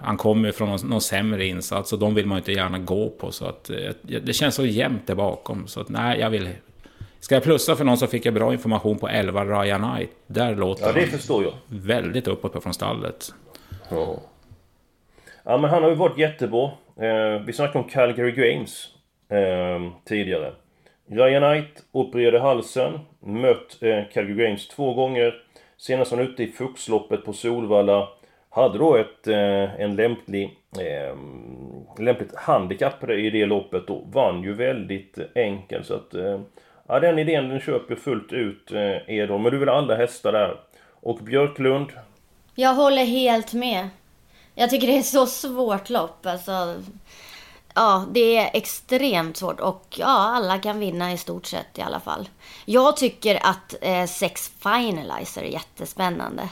han 0.01 0.17
kommer 0.17 0.51
från 0.51 0.69
någon, 0.69 0.89
någon 0.89 1.01
sämre 1.01 1.46
insats 1.46 1.93
och 1.93 2.00
de 2.00 2.15
vill 2.15 2.25
man 2.25 2.38
inte 2.38 2.51
gärna 2.51 2.79
gå 2.79 3.10
på. 3.10 3.31
Så 3.31 3.46
att, 3.46 3.69
eh, 3.69 3.91
det 4.01 4.34
känns 4.34 4.55
så 4.55 4.65
jämnt 4.65 5.08
där 5.08 5.15
bakom. 5.15 5.67
Så 5.67 5.81
att, 5.81 5.89
nej, 5.89 6.19
jag 6.19 6.29
vill... 6.29 6.50
Ska 7.19 7.35
jag 7.35 7.43
plussa 7.43 7.75
för 7.75 7.83
någon 7.85 7.97
så 7.97 8.07
fick 8.07 8.25
jag 8.25 8.33
bra 8.33 8.53
information 8.53 8.97
på 8.97 9.07
11 9.07 9.45
Ryan 9.45 9.81
Knight. 9.93 10.09
Där 10.27 10.55
låter 10.55 10.85
Ja, 10.85 10.91
det 10.91 11.05
förstår 11.07 11.43
jag. 11.43 11.53
väldigt 11.67 12.27
uppåt 12.27 12.63
från 12.63 12.73
stallet. 12.73 13.33
Ja. 13.89 14.15
ja, 15.43 15.58
men 15.58 15.69
han 15.69 15.84
har 15.84 15.89
ju 15.89 15.95
varit 15.95 16.17
jättebra. 16.17 16.71
Eh, 17.01 17.41
vi 17.45 17.53
snackade 17.53 17.79
om 17.79 17.89
Calgary 17.89 18.32
Games 18.32 18.88
eh, 19.29 19.91
tidigare. 20.05 20.51
Ryan 21.12 21.41
Knight 21.53 21.84
opererade 21.91 22.39
halsen, 22.39 22.99
mött 23.19 23.77
eh, 23.82 24.03
Calgary 24.13 24.43
Games 24.45 24.67
två 24.67 24.93
gånger. 24.93 25.34
Senast 25.77 26.12
han 26.12 26.19
ute 26.19 26.43
i 26.43 26.47
Fuxloppet 26.47 27.25
på 27.25 27.34
Solvalla. 27.34 28.08
Hade 28.49 28.77
då 28.77 28.95
ett, 28.95 29.27
eh, 29.27 29.82
en 29.82 29.95
lämplig, 29.95 30.58
eh, 30.79 31.15
lämpligt 32.03 32.36
handikapp 32.36 33.10
i 33.10 33.29
det 33.29 33.45
loppet 33.45 33.89
och 33.89 34.03
vann 34.13 34.43
ju 34.43 34.53
väldigt 34.53 35.17
enkelt. 35.36 35.86
Så 35.86 35.93
att, 35.93 36.13
eh, 36.13 36.39
ja, 36.89 36.99
den 36.99 37.19
idén 37.19 37.49
den 37.49 37.60
köper 37.60 37.93
jag 37.93 38.04
fullt 38.04 38.34
ut 38.34 38.71
eh, 38.71 39.15
Edholm. 39.15 39.43
Men 39.43 39.52
du 39.52 39.58
vill 39.58 39.69
ha 39.69 39.75
alla 39.75 39.95
hästar 39.95 40.32
där. 40.32 40.58
Och 41.02 41.17
Björklund, 41.17 41.88
Jag 42.56 42.73
håller 42.73 43.06
helt 43.06 43.54
med. 43.54 43.89
Jag 44.56 44.69
tycker 44.69 44.88
det 44.88 44.97
är 44.97 45.02
så 45.02 45.25
svårt 45.25 45.89
lopp. 45.89 46.25
Alltså, 46.25 46.75
ja, 47.73 48.06
det 48.12 48.38
är 48.38 48.49
extremt 48.54 49.38
svårt 49.38 49.60
och 49.60 49.86
ja, 49.97 50.06
alla 50.08 50.58
kan 50.58 50.80
vinna 50.80 51.13
i 51.13 51.17
stort 51.17 51.45
sett 51.45 51.78
i 51.78 51.82
alla 51.82 51.99
fall. 51.99 52.30
Jag 52.65 52.97
tycker 52.97 53.39
att 53.45 53.75
eh, 53.82 54.06
Sex 54.06 54.52
Finalizer 54.60 55.41
är 55.41 55.45
jättespännande. 55.45 56.49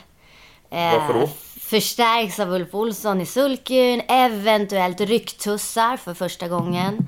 Eh, 0.70 0.94
Varför 0.94 1.14
då? 1.14 1.28
Förstärks 1.60 2.40
av 2.40 2.54
Ulf 2.54 2.76
Olsson 2.76 3.22
i 3.22 3.26
sulkyn, 3.26 4.02
eventuellt 4.08 5.02
rycktussar 5.02 5.98
för 5.98 6.14
första 6.14 6.48
gången. 6.48 7.08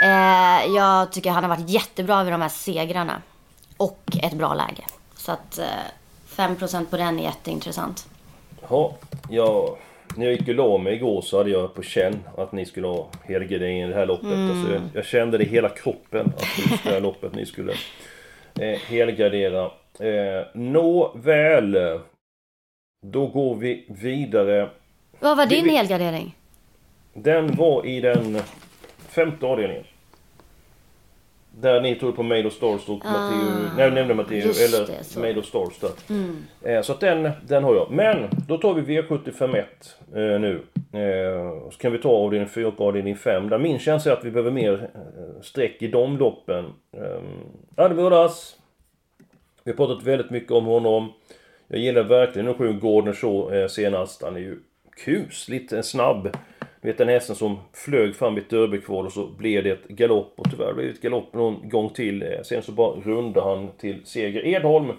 Eh, 0.00 0.74
jag 0.76 1.12
tycker 1.12 1.30
han 1.30 1.44
har 1.44 1.56
varit 1.56 1.68
jättebra 1.70 2.24
vid 2.24 2.32
de 2.32 2.42
här 2.42 2.48
segrarna. 2.48 3.22
Och 3.76 4.00
ett 4.22 4.32
bra 4.32 4.54
läge. 4.54 4.84
Så 5.16 5.32
att 5.32 5.58
eh, 5.58 5.64
5% 6.36 6.86
på 6.90 6.96
den 6.96 7.18
är 7.18 7.22
jätteintressant. 7.22 8.08
Ja, 8.70 8.94
jag, 9.30 9.76
när 10.16 10.24
jag 10.26 10.34
gick 10.34 10.48
och 10.48 10.54
la 10.54 10.78
mig 10.78 10.94
igår 10.94 11.22
så 11.22 11.38
hade 11.38 11.50
jag 11.50 11.74
på 11.74 11.82
känn 11.82 12.18
att 12.36 12.52
ni 12.52 12.66
skulle 12.66 12.86
ha 12.86 13.06
helgardering 13.24 13.82
i 13.82 13.86
det 13.88 13.94
här 13.94 14.06
loppet. 14.06 14.26
Mm. 14.32 14.50
Alltså, 14.50 14.72
jag, 14.72 14.82
jag 14.94 15.04
kände 15.04 15.38
det 15.38 15.44
i 15.44 15.48
hela 15.48 15.68
kroppen 15.68 16.26
att 16.36 16.58
just 16.70 16.84
det 16.84 16.90
här 16.90 17.00
loppet 17.00 17.34
ni 17.34 17.46
skulle 17.46 17.72
eh, 18.60 18.78
helgardera. 18.78 19.64
Eh, 20.00 20.46
Nåväl. 20.54 21.76
Då 23.06 23.26
går 23.26 23.54
vi 23.54 23.84
vidare. 23.88 24.70
Vad 25.20 25.36
var 25.36 25.46
din 25.46 25.64
vi- 25.64 25.76
helgardering? 25.76 26.34
Den 27.14 27.56
var 27.56 27.86
i 27.86 28.00
den 28.00 28.40
femte 29.18 29.46
avdelningen. 29.46 29.84
Där 31.60 31.80
ni 31.80 31.94
tog 31.94 32.16
på 32.16 32.22
Made 32.22 32.46
of 32.46 32.52
Stars 32.52 32.88
och 32.88 33.04
Matteo... 33.04 33.76
Nej, 33.76 33.90
nämnde 33.90 34.14
Matteo, 34.14 34.36
Ah, 34.36 34.64
eller 34.64 34.86
det, 34.86 35.04
så. 35.04 35.20
Made 35.20 35.38
of 35.40 35.46
Stars 35.46 35.78
där. 35.80 35.90
Mm. 36.10 36.36
Eh, 36.62 36.82
så 36.82 36.92
att 36.92 37.00
den, 37.00 37.30
den 37.46 37.64
har 37.64 37.74
jag. 37.74 37.90
Men 37.90 38.28
då 38.48 38.58
tar 38.58 38.74
vi 38.74 39.00
V751 39.00 39.56
eh, 40.14 40.40
nu. 40.40 40.62
Eh, 40.92 41.70
så 41.70 41.78
kan 41.78 41.92
vi 41.92 41.98
ta 41.98 42.08
avdelning 42.08 42.48
4 42.48 42.68
och 42.68 42.80
avdelning 42.80 43.16
5. 43.16 43.48
Där 43.48 43.58
min 43.58 43.78
känsla 43.78 44.12
är 44.12 44.16
att 44.16 44.24
vi 44.24 44.30
behöver 44.30 44.50
mer 44.50 44.90
eh, 44.94 45.42
streck 45.42 45.82
i 45.82 45.88
de 45.88 46.18
loppen. 46.18 46.64
Eh, 46.96 47.20
Advodas. 47.84 48.56
Vi 49.64 49.70
har 49.70 49.76
pratat 49.76 50.02
väldigt 50.02 50.30
mycket 50.30 50.52
om 50.52 50.64
honom. 50.64 51.12
Jag 51.68 51.80
gillar 51.80 52.02
verkligen 52.02 52.46
nummer 52.46 52.58
7 52.58 52.72
Gordon 52.72 53.14
Shaw 53.14 53.56
eh, 53.62 53.68
senast. 53.68 54.22
Han 54.22 54.36
är 54.36 54.40
ju 54.40 54.58
kusligt 55.04 55.72
eh, 55.72 55.82
snabb. 55.82 56.36
Du 56.80 56.88
vet 56.88 56.98
den 56.98 57.08
hästen 57.08 57.36
som 57.36 57.58
flög 57.72 58.16
fram 58.16 58.36
i 58.36 58.40
ett 58.40 58.50
derbykval 58.50 59.06
och 59.06 59.12
så 59.12 59.26
blev 59.26 59.64
det 59.64 59.70
ett 59.70 59.88
galopp 59.88 60.34
och 60.36 60.50
tyvärr 60.50 60.72
blev 60.72 60.86
det 60.86 60.92
ett 60.92 61.00
galopp 61.00 61.34
någon 61.34 61.68
gång 61.68 61.90
till. 61.90 62.22
Eh, 62.22 62.28
sen 62.44 62.62
så 62.62 62.72
bara 62.72 63.00
rundade 63.00 63.48
han 63.48 63.68
till 63.78 64.00
seger. 64.04 64.46
Edholm. 64.46 64.92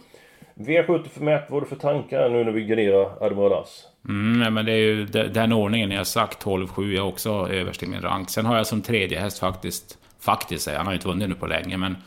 V75 0.56 1.10
vad 1.20 1.52
har 1.52 1.62
det 1.62 1.68
för 1.68 1.76
tankar 1.76 2.30
nu 2.30 2.44
när 2.44 2.52
vi 2.52 2.65
garderar 2.65 3.24
Admiral 3.24 3.65
Mm, 4.10 4.39
nej, 4.39 4.52
men 4.52 4.65
det 4.65 4.72
är 4.72 4.78
ju 4.78 5.06
den 5.06 5.54
ordningen 5.54 5.92
jag 5.92 6.00
har 6.00 6.04
sagt, 6.04 6.46
12-7, 6.46 6.96
jag 6.96 7.08
också 7.08 7.48
överst 7.52 7.84
i 7.84 7.88
min 7.88 8.02
rank. 8.02 8.30
Sen 8.30 8.46
har 8.46 8.58
jag 8.58 8.68
som 8.68 8.82
tredje 8.82 9.20
häst 9.20 9.39
faktiskt, 9.39 9.98
faktiskt 10.20 10.63
säger 10.63 10.76
jag, 10.76 10.80
han 10.80 10.88
har 10.88 10.94
ju 10.94 10.98
inte 10.98 11.08
vunnit 11.08 11.30
nu 11.30 11.36
på 11.36 11.48
länge, 11.48 11.78
men 11.78 11.98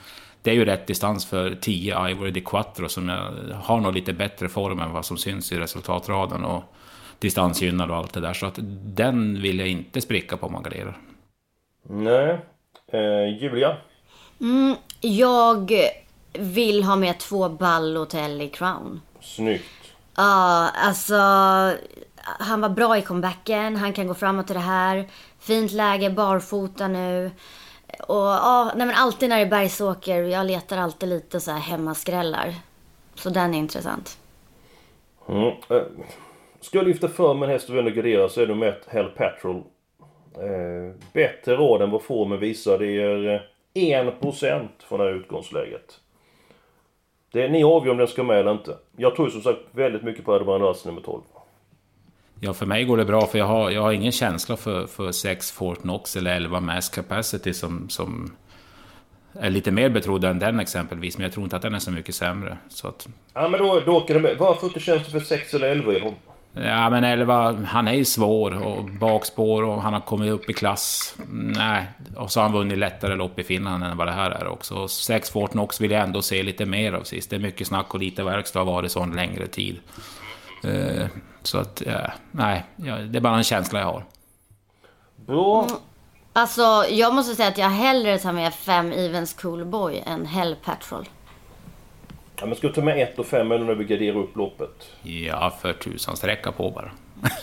det 0.43 0.51
är 0.51 0.55
ju 0.55 0.65
rätt 0.65 0.87
distans 0.87 1.27
för 1.27 1.55
10 1.55 2.09
Ivory 2.09 2.31
Di 2.31 2.41
Quattro 2.41 2.89
som 2.89 3.09
jag 3.09 3.55
har 3.55 3.81
nog 3.81 3.95
lite 3.95 4.13
bättre 4.13 4.49
form 4.49 4.81
än 4.81 4.93
vad 4.93 5.05
som 5.05 5.17
syns 5.17 5.53
i 5.53 5.59
resultatraden 5.59 6.45
och 6.45 6.65
distansgynnad 7.23 7.91
och 7.91 7.97
allt 7.97 8.13
det 8.13 8.21
där. 8.21 8.35
Så 8.35 8.47
att 8.47 8.59
den 8.97 9.43
vill 9.43 9.59
jag 9.59 9.69
inte 9.69 10.01
spricka 10.01 10.37
på 10.37 10.47
om 10.47 10.53
man 10.53 10.63
garderar. 10.63 10.99
Nej. 11.83 12.41
Eh, 12.93 13.43
Julia. 13.43 13.77
Mm, 14.41 14.77
jag 15.01 15.73
vill 16.33 16.83
ha 16.83 16.97
med 16.97 17.19
två 17.19 17.49
Ballotell 17.49 18.41
i 18.41 18.49
Crown. 18.49 19.01
Snyggt. 19.21 19.65
Ja, 20.17 20.71
alltså... 20.75 21.17
Han 22.25 22.61
var 22.61 22.69
bra 22.69 22.99
i 22.99 23.03
comebacken. 23.03 23.77
Han 23.77 23.93
kan 23.93 24.07
gå 24.07 24.15
framåt 24.15 24.51
i 24.51 24.53
det 24.53 24.59
här. 24.59 25.09
Fint 25.39 25.73
läge, 25.73 26.11
barfota 26.11 26.89
nu. 26.89 27.31
Och 27.99 28.17
ja, 28.17 28.73
nej 28.77 28.87
men 28.87 28.97
alltid 28.97 29.29
när 29.29 29.37
det 29.37 29.43
är 29.43 29.51
bergsåker. 29.51 30.23
Jag 30.23 30.47
letar 30.47 30.79
alltid 30.79 31.09
lite 31.09 31.41
så 31.41 31.51
här 31.51 31.59
hemmaskrällar. 31.59 32.55
Så 33.15 33.31
den 33.31 33.55
är 33.55 33.59
intressant. 33.59 34.19
Mm. 35.29 35.53
Eh, 36.63 36.65
ska 36.65 36.79
jag 36.79 36.87
lyfta 36.87 37.09
fram 37.09 37.43
en 37.43 37.49
häst 37.49 37.71
och 37.71 37.77
ändå 37.77 37.91
gardera 37.91 38.29
så 38.29 38.41
är 38.41 38.47
det 38.47 38.55
med 38.55 38.75
Hell 38.87 39.09
Patrol. 39.17 39.63
Eh, 40.35 40.95
bättre 41.13 41.57
råd 41.57 41.83
än 41.83 41.91
vad 41.91 42.03
formen 42.03 42.41
visar. 42.41 42.79
Det 42.79 42.87
är 42.87 43.35
eh, 43.35 43.41
1% 43.75 44.69
från 44.89 45.01
det 45.01 45.07
här 45.07 45.13
utgångsläget. 45.13 46.01
Det, 47.33 47.49
ni 47.49 47.65
avgör 47.65 47.93
om 47.93 47.99
den 47.99 48.09
ska 48.09 48.23
med 48.23 48.39
eller 48.39 48.53
inte. 48.53 48.77
Jag 48.97 49.17
tror 49.17 49.29
som 49.29 49.43
sagt 49.43 49.59
väldigt 49.73 50.03
mycket 50.03 50.25
på 50.25 50.35
Adebaran 50.35 50.63
Rass 50.63 50.85
nummer 50.85 51.01
12. 51.01 51.23
Ja, 52.41 52.53
för 52.53 52.67
mig 52.67 52.85
går 52.85 52.97
det 52.97 53.05
bra 53.05 53.27
för 53.27 53.39
jag 53.39 53.47
har, 53.47 53.71
jag 53.71 53.83
har 53.83 53.93
ingen 53.93 54.13
känsla 54.13 54.57
för, 54.57 54.87
för 54.87 55.13
6 55.13 55.53
Fort 55.53 55.81
Knox 55.81 56.17
eller 56.17 56.37
11 56.37 56.61
Mass 56.61 56.89
Capacity 56.89 57.53
som, 57.53 57.89
som 57.89 58.37
är 59.33 59.51
lite 59.51 59.71
mer 59.71 59.91
betrodd 59.91 60.25
än 60.25 60.39
den 60.39 60.61
exempelvis. 60.61 61.19
Men 61.19 61.25
jag 61.25 61.33
tror 61.33 61.45
inte 61.45 61.57
att 61.57 61.63
den 61.63 61.75
är 61.75 61.79
så 61.79 61.91
mycket 61.91 62.15
sämre. 62.15 62.59
Så 62.69 62.89
att... 62.89 63.09
Ja, 63.35 63.49
men 63.49 63.61
då, 63.61 63.81
då 63.87 63.97
åker 63.97 64.15
det 64.15 64.21
med. 64.21 64.37
Varför 64.39 64.67
inte 64.67 64.81
känsla 64.81 65.21
för 65.21 65.27
6 65.27 65.55
eller 65.55 65.69
11 65.69 65.95
Edholm? 65.95 66.15
Ja, 66.55 66.91
men 66.91 67.05
11, 67.05 67.53
han 67.67 67.89
är 67.89 67.93
ju 67.93 68.05
svår 68.05 68.63
och 68.67 68.85
bakspår 68.85 69.63
och 69.63 69.83
han 69.83 69.93
har 69.93 70.01
kommit 70.01 70.31
upp 70.31 70.51
i 70.51 70.53
klass. 70.53 71.17
Nej, 71.31 71.87
och 72.17 72.33
så 72.33 72.41
har 72.41 72.49
han 72.49 72.59
vunnit 72.59 72.79
lättare 72.79 73.15
lopp 73.15 73.39
i 73.39 73.45
Finland 73.45 73.85
än 73.85 73.97
vad 73.97 74.07
det 74.07 74.13
här 74.13 74.31
är 74.31 74.47
också. 74.47 74.89
6 74.89 75.31
Fort 75.31 75.51
Knox 75.51 75.81
vill 75.81 75.91
jag 75.91 76.03
ändå 76.03 76.23
se 76.23 76.43
lite 76.43 76.67
mer 76.67 76.93
av 76.93 77.03
sist. 77.03 77.31
Det 77.31 77.37
är 77.37 77.41
mycket 77.41 77.67
snack 77.67 77.95
och 77.95 78.01
lite 78.01 78.25
verkstad 78.25 78.61
har 78.61 78.67
varit 78.67 78.93
så 78.93 79.01
en 79.03 79.17
längre 79.17 79.47
tid. 79.47 79.81
Eh, 80.65 81.07
så 81.43 81.59
att, 81.59 81.83
ja, 81.87 82.13
nej, 82.31 82.65
ja, 82.77 82.97
det 82.97 83.19
är 83.19 83.21
bara 83.21 83.37
en 83.37 83.45
känsla 83.45 83.79
jag 83.79 83.87
har. 83.87 84.05
Bra. 85.27 85.69
Alltså, 86.33 86.85
jag 86.91 87.15
måste 87.15 87.35
säga 87.35 87.49
att 87.49 87.59
jag 87.59 87.69
hellre 87.69 88.19
tar 88.19 88.33
med 88.33 88.55
fem 88.55 88.93
Evens 88.93 89.35
Coolboy 89.35 90.03
än 90.07 90.27
Hell 90.27 90.57
Patrol. 90.65 91.09
Ja, 92.41 92.47
men 92.47 92.55
ska 92.55 92.67
du 92.67 92.73
ta 92.73 92.81
med 92.81 93.03
1 93.03 93.19
och 93.19 93.27
5 93.27 93.53
eller 93.53 93.65
när 93.65 93.75
vi 93.75 93.85
garderar 93.85 94.17
upp 94.17 94.37
loppet? 94.37 94.91
Ja, 95.03 95.53
för 95.63 95.73
tusan. 95.73 96.17
Sträcka 96.17 96.53
på 96.53 96.71
bara. 96.71 96.91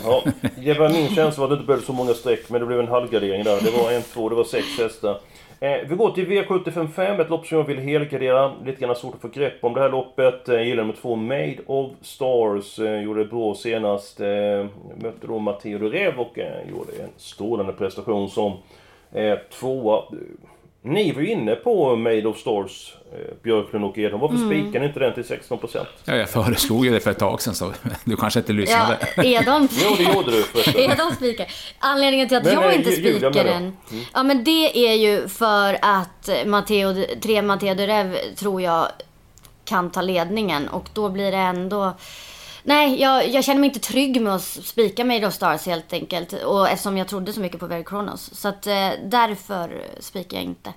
Ja, 0.03 0.23
det 0.63 0.79
var 0.79 0.89
min 0.89 1.09
känsla 1.09 1.43
att 1.43 1.49
det 1.49 1.53
inte 1.53 1.65
behövde 1.65 1.85
så 1.85 1.93
många 1.93 2.13
streck, 2.13 2.49
men 2.49 2.61
det 2.61 2.67
blev 2.67 2.79
en 2.79 2.87
halvgardering 2.87 3.43
där. 3.43 3.61
Det 3.61 3.71
var 3.83 3.91
en, 3.91 4.01
två, 4.01 4.29
det 4.29 4.35
var 4.35 4.43
sex 4.43 4.65
hästar. 4.79 5.19
Eh, 5.59 5.77
vi 5.89 5.95
går 5.95 6.11
till 6.11 6.27
V755, 6.27 7.21
ett 7.21 7.29
lopp 7.29 7.47
som 7.47 7.57
jag 7.57 7.65
vill 7.65 7.79
helgardera. 7.79 8.53
Lite 8.65 8.81
grann 8.81 8.95
svårt 8.95 9.15
att 9.15 9.21
få 9.21 9.27
grepp 9.27 9.63
om 9.63 9.73
det 9.73 9.81
här 9.81 9.89
loppet. 9.89 10.49
Eh, 10.49 10.55
jag 10.55 10.65
gillar 10.65 10.83
nummer 10.83 10.97
två, 11.01 11.15
Made 11.15 11.57
of 11.65 11.91
Stars. 12.01 12.79
Eh, 12.79 13.01
gjorde 13.01 13.23
det 13.23 13.29
bra 13.29 13.55
senast. 13.55 14.19
Eh, 14.19 14.65
mötte 15.01 15.27
då 15.27 15.39
Matteo 15.39 15.89
Rev 15.89 16.19
och 16.19 16.39
eh, 16.39 16.69
gjorde 16.69 16.91
en 17.03 17.09
strålande 17.17 17.73
prestation 17.73 18.29
som 18.29 18.53
eh, 19.11 19.37
tvåa. 19.59 20.03
Ni 20.81 21.11
var 21.11 21.21
ju 21.21 21.31
inne 21.31 21.55
på 21.55 21.95
Made 21.95 22.27
of 22.27 22.37
Stars, 22.37 22.93
eh, 23.13 23.33
Björklund 23.43 23.85
och 23.85 23.97
Edholm. 23.97 24.21
Varför 24.21 24.35
Mm. 24.35 24.49
spikar 24.49 24.79
ni 24.79 24.85
inte 24.85 24.99
den 24.99 25.13
till 25.13 25.23
16%? 25.23 25.87
Ja, 26.05 26.15
jag 26.15 26.29
föreslog 26.29 26.85
ju 26.85 26.91
det 26.91 26.99
för 26.99 27.11
ett 27.11 27.19
tag 27.19 27.41
sedan, 27.41 27.55
så 27.55 27.73
du 28.03 28.15
kanske 28.17 28.39
inte 28.39 28.51
Ja, 28.53 28.57
lyssnade. 28.59 28.97
Edholm... 29.17 29.67
Jo, 29.83 29.95
det 29.97 30.03
gjorde 30.03 30.31
du. 30.31 30.45
Edholm 30.81 31.15
spikar. 31.15 31.47
Anledningen 31.79 32.27
till 32.27 32.37
att 32.37 32.43
Men, 32.43 32.53
jag 32.53 32.69
eh, 32.71 32.75
inte 32.75 32.91
spikar 32.91 33.31
den. 33.43 33.57
Mm. 33.91 34.03
Ja, 34.13 34.23
men 34.23 34.43
det 34.43 34.87
är 34.89 34.93
ju 34.93 35.27
för 35.27 35.77
att 35.81 36.29
Matteo, 36.45 37.05
tre 37.21 37.41
Matteo 37.41 37.73
de 37.75 37.87
Rev 37.87 38.15
tror 38.35 38.61
jag 38.61 38.87
kan 39.65 39.91
ta 39.91 40.01
ledningen 40.01 40.67
och 40.67 40.89
då 40.93 41.09
blir 41.09 41.31
det 41.31 41.37
ändå... 41.37 41.93
Nej, 42.69 43.01
jag, 43.01 43.29
jag 43.29 43.43
känner 43.43 43.59
mig 43.59 43.67
inte 43.67 43.79
trygg 43.79 44.21
med 44.21 44.35
att 44.35 44.41
spika 44.41 45.05
Made 45.05 45.27
of 45.27 45.33
Stars 45.33 45.65
helt 45.65 45.93
enkelt. 45.93 46.33
Och 46.33 46.69
eftersom 46.69 46.97
jag 46.97 47.07
trodde 47.07 47.33
så 47.33 47.39
mycket 47.41 47.59
på 47.59 47.65
Very 47.67 47.83
Kronos. 47.83 48.35
Så 48.35 48.47
att 48.47 48.67
eh, 48.67 48.89
därför 49.03 49.81
spikar 49.99 50.37
jag 50.37 50.43
inte. 50.43 50.73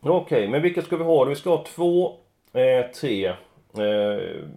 Okej, 0.00 0.48
men 0.48 0.62
vilka 0.62 0.82
ska 0.82 0.96
vi 0.96 1.04
ha? 1.04 1.24
Vi 1.24 1.34
ska 1.36 1.50
ha 1.50 1.64
två, 1.74 2.12
eh, 2.52 2.90
tre. 3.00 3.26
Eh, 3.26 3.84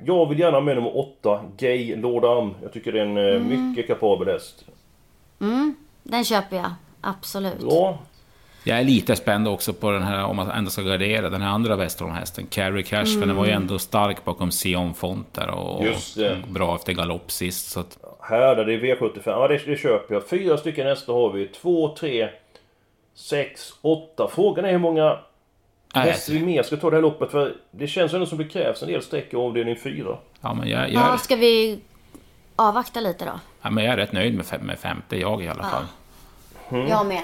jag 0.05 0.29
vill 0.29 0.39
gärna 0.39 0.57
ha 0.57 0.61
med 0.61 0.75
nummer 0.75 0.97
åtta, 0.97 1.41
Gay 1.57 1.95
Lord 1.95 2.25
Am. 2.25 2.55
Jag 2.61 2.73
tycker 2.73 2.91
det 2.91 2.99
är 2.99 3.05
en 3.05 3.17
Mm. 3.17 3.67
mycket 3.69 3.87
kapabel 3.87 4.27
häst. 4.27 4.65
Mm, 5.41 5.75
den 6.03 6.25
köper 6.25 6.55
jag. 6.57 6.71
Absolut. 7.01 7.59
Bra. 7.59 7.97
Jag 8.63 8.79
är 8.79 8.83
lite 8.83 9.15
spänd 9.15 9.47
också 9.47 9.73
på 9.73 9.91
den 9.91 10.03
här, 10.03 10.23
om 10.25 10.35
man 10.35 10.51
ändå 10.51 10.69
ska 10.71 10.81
gardera, 10.81 11.29
den 11.29 11.41
här 11.41 11.49
andra 11.49 11.75
Westerholm-hästen, 11.75 12.47
Carrie 12.49 12.83
Cash, 12.83 13.05
för 13.19 13.25
den 13.25 13.35
var 13.35 13.45
ju 13.45 13.51
Mm. 13.51 13.61
ändå 13.61 13.79
stark 13.79 14.25
bakom 14.25 14.51
Sion 14.51 14.93
Font 14.93 15.33
där 15.33 15.49
och, 15.49 15.85
Just 15.85 16.15
det. 16.15 16.31
och 16.43 16.47
bra 16.47 16.75
efter 16.75 16.93
galopp 16.93 17.31
sist. 17.31 17.71
Så 17.71 17.79
att, 17.79 17.97
Här 18.21 18.55
där, 18.55 18.65
det 18.65 18.73
är 18.73 18.79
V75. 18.79 19.21
Ja, 19.25 19.47
det, 19.47 19.57
det 19.65 19.77
köper 19.77 20.13
jag. 20.13 20.27
Fyra 20.29 20.57
stycken 20.57 20.87
hästar 20.87 21.13
har 21.13 21.31
vi. 21.31 21.47
Två, 21.47 21.95
tre, 21.95 22.29
sex, 23.15 23.73
åtta. 23.81 24.27
Frågan 24.35 24.65
är 24.65 24.71
hur 24.71 24.77
många 24.79 25.17
hästar 25.93 26.33
vi 26.33 26.39
mer 26.39 26.63
ska 26.63 26.77
ta 26.77 26.89
det 26.89 26.95
här 26.95 27.01
loppet. 27.01 27.31
För 27.31 27.53
det 27.71 27.87
känns 27.87 28.13
ändå 28.13 28.25
som 28.25 28.37
det 28.37 28.43
krävs 28.47 28.81
en 28.81 28.87
del 28.87 29.01
streck 29.01 29.33
i 29.33 29.35
avdelning 29.35 29.75
fyra. 29.75 30.17
ja, 30.41 30.53
men 30.53 30.69
jag, 30.69 30.91
jag, 30.91 31.03
Ja, 31.13 31.17
ska 31.17 31.35
vi 31.35 31.79
avvakta 32.55 32.99
lite 32.99 33.25
då? 33.25 33.31
ja, 33.61 33.69
men 33.69 33.83
jag 33.83 33.93
är 33.93 33.97
rätt 33.97 34.11
nöjd 34.11 34.35
med, 34.35 34.45
fem, 34.45 34.61
med 34.61 34.79
femte, 34.79 35.17
jag 35.17 35.43
i 35.43 35.47
alla 35.47 35.63
fall. 35.63 35.83
Mm. 36.71 36.87
Jag 36.87 37.05
med. 37.05 37.23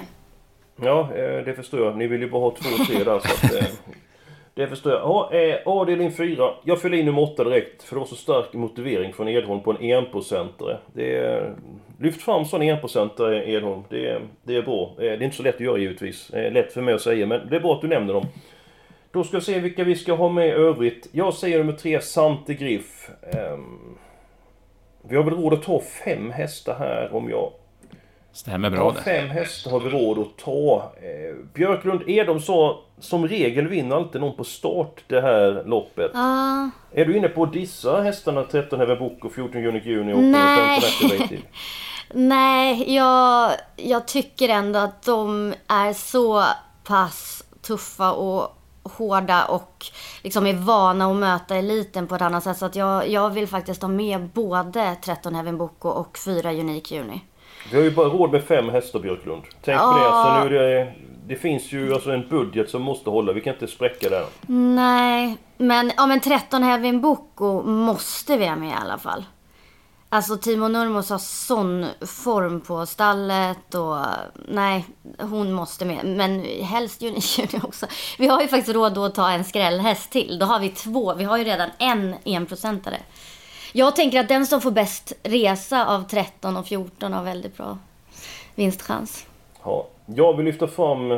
Ja, 0.82 1.10
eh, 1.16 1.44
det 1.46 1.54
förstår 1.56 1.80
jag. 1.86 1.98
Ni 1.98 2.08
vill 2.08 2.22
ju 2.22 2.30
bara 2.30 2.42
ha 2.42 2.52
två 2.52 2.84
tre 2.86 3.04
där 3.04 3.20
så 3.20 3.48
att, 3.48 3.54
eh, 3.62 3.68
Det 4.54 4.68
förstår 4.68 4.92
jag. 4.92 5.02
Ja, 5.02 5.34
eh, 5.34 5.56
avdelning 5.66 6.12
4. 6.12 6.50
Jag 6.64 6.82
fyller 6.82 6.98
in 6.98 7.06
nummer 7.06 7.22
8 7.22 7.44
direkt 7.44 7.84
för 7.84 7.96
det 7.96 8.00
var 8.00 8.08
så 8.08 8.16
stark 8.16 8.54
motivering 8.54 9.14
från 9.14 9.28
Edholm 9.28 9.60
på 9.62 9.72
en 9.72 9.82
enprocentare. 9.92 10.78
Det 10.94 11.16
är, 11.18 11.56
lyft 12.00 12.22
fram 12.22 12.46
sån 12.46 12.62
enprocentare 12.62 13.50
Edholm. 13.52 13.84
Det, 13.90 14.08
är- 14.10 14.22
det 14.44 14.56
är 14.56 14.62
bra. 14.62 14.92
Eh, 14.98 15.02
Det 15.04 15.08
är 15.12 15.24
inte 15.24 15.36
så 15.36 15.44
lätt 15.44 15.56
att 15.56 15.62
göra 15.62 15.78
givetvis. 15.78 16.30
Eh, 16.30 16.52
Lätt 16.52 16.74
för 16.74 16.82
mig 16.82 16.94
att 16.94 17.02
säga 17.02 17.26
men 17.28 17.48
det 17.50 17.56
är 17.56 17.60
bra 17.60 17.74
att 17.76 17.82
du 17.82 17.88
nämner 17.88 18.14
dem. 18.14 18.26
Då 19.12 19.24
ska 19.24 19.38
vi 19.38 19.44
se 19.44 19.60
vilka 19.60 19.84
vi 19.84 19.96
ska 19.96 20.14
ha 20.14 20.30
med 20.30 20.48
i 20.48 20.52
övrigt. 20.52 21.08
Jag 21.12 21.34
säger 21.34 21.58
nummer 21.58 21.74
3, 21.74 22.02
Sante 22.02 22.54
Griff. 22.54 23.10
Ehm, 23.34 23.80
vi 25.10 25.16
har 25.16 25.24
väl 25.24 25.34
råd 25.34 25.54
att 25.54 25.64
ta 25.64 25.80
fem 26.06 26.32
hästar 26.32 26.76
här 26.80 27.10
om 27.16 27.30
jag 27.30 27.52
Stämmer 28.36 28.70
bra 28.70 28.92
det. 28.92 29.02
fem 29.02 29.30
hästar 29.30 29.72
har 29.72 29.80
vi 29.80 29.90
råd 29.90 30.20
att 30.20 30.38
ta. 30.38 30.92
Eh, 30.98 31.36
Björklund 31.54 32.02
Edom 32.08 32.40
sa 32.40 32.80
som 33.00 33.28
regel 33.28 33.68
vinner 33.68 33.96
alltid 33.96 34.22
någon 34.22 34.36
på 34.36 34.44
start 34.44 35.04
det 35.08 35.22
här 35.22 35.64
loppet. 35.66 36.12
Ja. 36.14 36.70
Är 36.92 37.06
du 37.06 37.18
inne 37.18 37.28
på 37.28 37.44
att 37.44 37.54
dissa 37.54 38.02
hästarna 38.02 38.44
13 38.44 38.80
Heaven 38.80 39.00
Book 39.00 39.26
och 39.26 39.34
14 39.34 39.66
Unique 39.66 39.90
Juni 39.90 40.14
och 40.14 40.24
Nej. 40.24 40.82
15 40.82 41.12
Activated? 41.12 41.40
Nej, 42.14 42.96
jag, 42.96 43.52
jag 43.76 44.08
tycker 44.08 44.50
ändå 44.50 44.80
att 44.80 45.04
de 45.04 45.54
är 45.68 45.94
så 45.94 46.44
pass 46.84 47.44
tuffa 47.62 48.12
och 48.12 48.58
hårda 48.84 49.46
och 49.46 49.86
liksom 50.24 50.46
är 50.46 50.54
vana 50.54 51.12
att 51.12 51.16
möta 51.16 51.56
eliten 51.56 52.08
på 52.08 52.16
ett 52.16 52.22
annat 52.22 52.44
sätt. 52.44 52.58
Så 52.58 52.66
att 52.66 52.76
jag, 52.76 53.10
jag 53.10 53.30
vill 53.30 53.48
faktiskt 53.48 53.82
ha 53.82 53.90
med 53.90 54.30
både 54.30 54.96
13 55.02 55.36
Heaven 55.36 55.58
Boko 55.58 55.90
och 55.90 56.18
4 56.18 56.52
Unique 56.52 56.96
Juni. 56.96 57.22
Vi 57.72 57.78
har 57.78 57.84
ju 57.84 57.92
bara 57.92 58.08
råd 58.08 58.32
med 58.32 58.44
fem 58.44 58.70
hästar 58.70 59.00
Björklund. 59.00 59.44
Tänk 59.62 59.80
på 59.80 59.98
det. 59.98 60.10
Så 60.10 60.34
nu 60.40 60.46
är 60.46 60.50
det, 60.50 60.94
det 61.28 61.36
finns 61.36 61.72
ju 61.72 61.94
alltså 61.94 62.12
en 62.12 62.28
budget 62.30 62.70
som 62.70 62.82
måste 62.82 63.10
hålla. 63.10 63.34
Vi 63.34 63.42
kan 63.42 63.54
inte 63.54 63.68
spräcka 63.68 64.10
den. 64.10 64.26
Nej, 64.76 65.38
men, 65.58 65.92
ja, 65.98 66.06
men 66.06 66.20
13 66.20 66.64
Heaven 66.64 67.02
Boko 67.02 67.62
måste 67.64 68.38
vi 68.38 68.48
ha 68.48 68.56
med 68.56 68.70
i 68.70 68.76
alla 68.82 68.98
fall. 68.98 69.26
Alltså 70.10 70.38
Timo 70.38 70.68
Nurmos 70.68 71.10
har 71.10 71.18
sån 71.18 71.86
form 72.02 72.62
på 72.62 72.86
stallet 72.86 73.76
och 73.76 73.98
nej, 74.48 74.86
hon 75.20 75.54
måste 75.54 75.86
med. 75.86 76.06
Men 76.06 76.46
helst 76.62 77.04
Unique 77.04 77.42
Juni 77.42 77.64
också. 77.64 77.86
Vi 78.18 78.28
har 78.28 78.42
ju 78.42 78.48
faktiskt 78.48 78.76
råd 78.76 78.94
då 78.94 79.06
att 79.06 79.16
ta 79.16 79.32
en 79.32 79.44
skrällhäst 79.44 80.12
till. 80.12 80.40
Då 80.40 80.46
har 80.46 80.60
vi 80.60 80.70
två. 80.70 81.14
Vi 81.14 81.24
har 81.24 81.38
ju 81.38 81.44
redan 81.44 81.70
en 81.80 82.16
enprocentare. 82.26 82.98
Jag 83.78 83.96
tänker 83.96 84.20
att 84.20 84.28
den 84.28 84.46
som 84.46 84.62
får 84.62 84.72
bäst 84.72 85.14
resa 85.24 85.86
av 85.86 86.04
13 86.04 86.58
och 86.58 86.68
14 86.68 87.14
har 87.14 87.24
väldigt 87.24 87.58
bra 87.58 87.78
vinstchans. 88.56 89.28
Ja, 89.64 89.88
jag 90.06 90.38
vill 90.38 90.46
lyfta 90.46 90.68
fram 90.68 91.12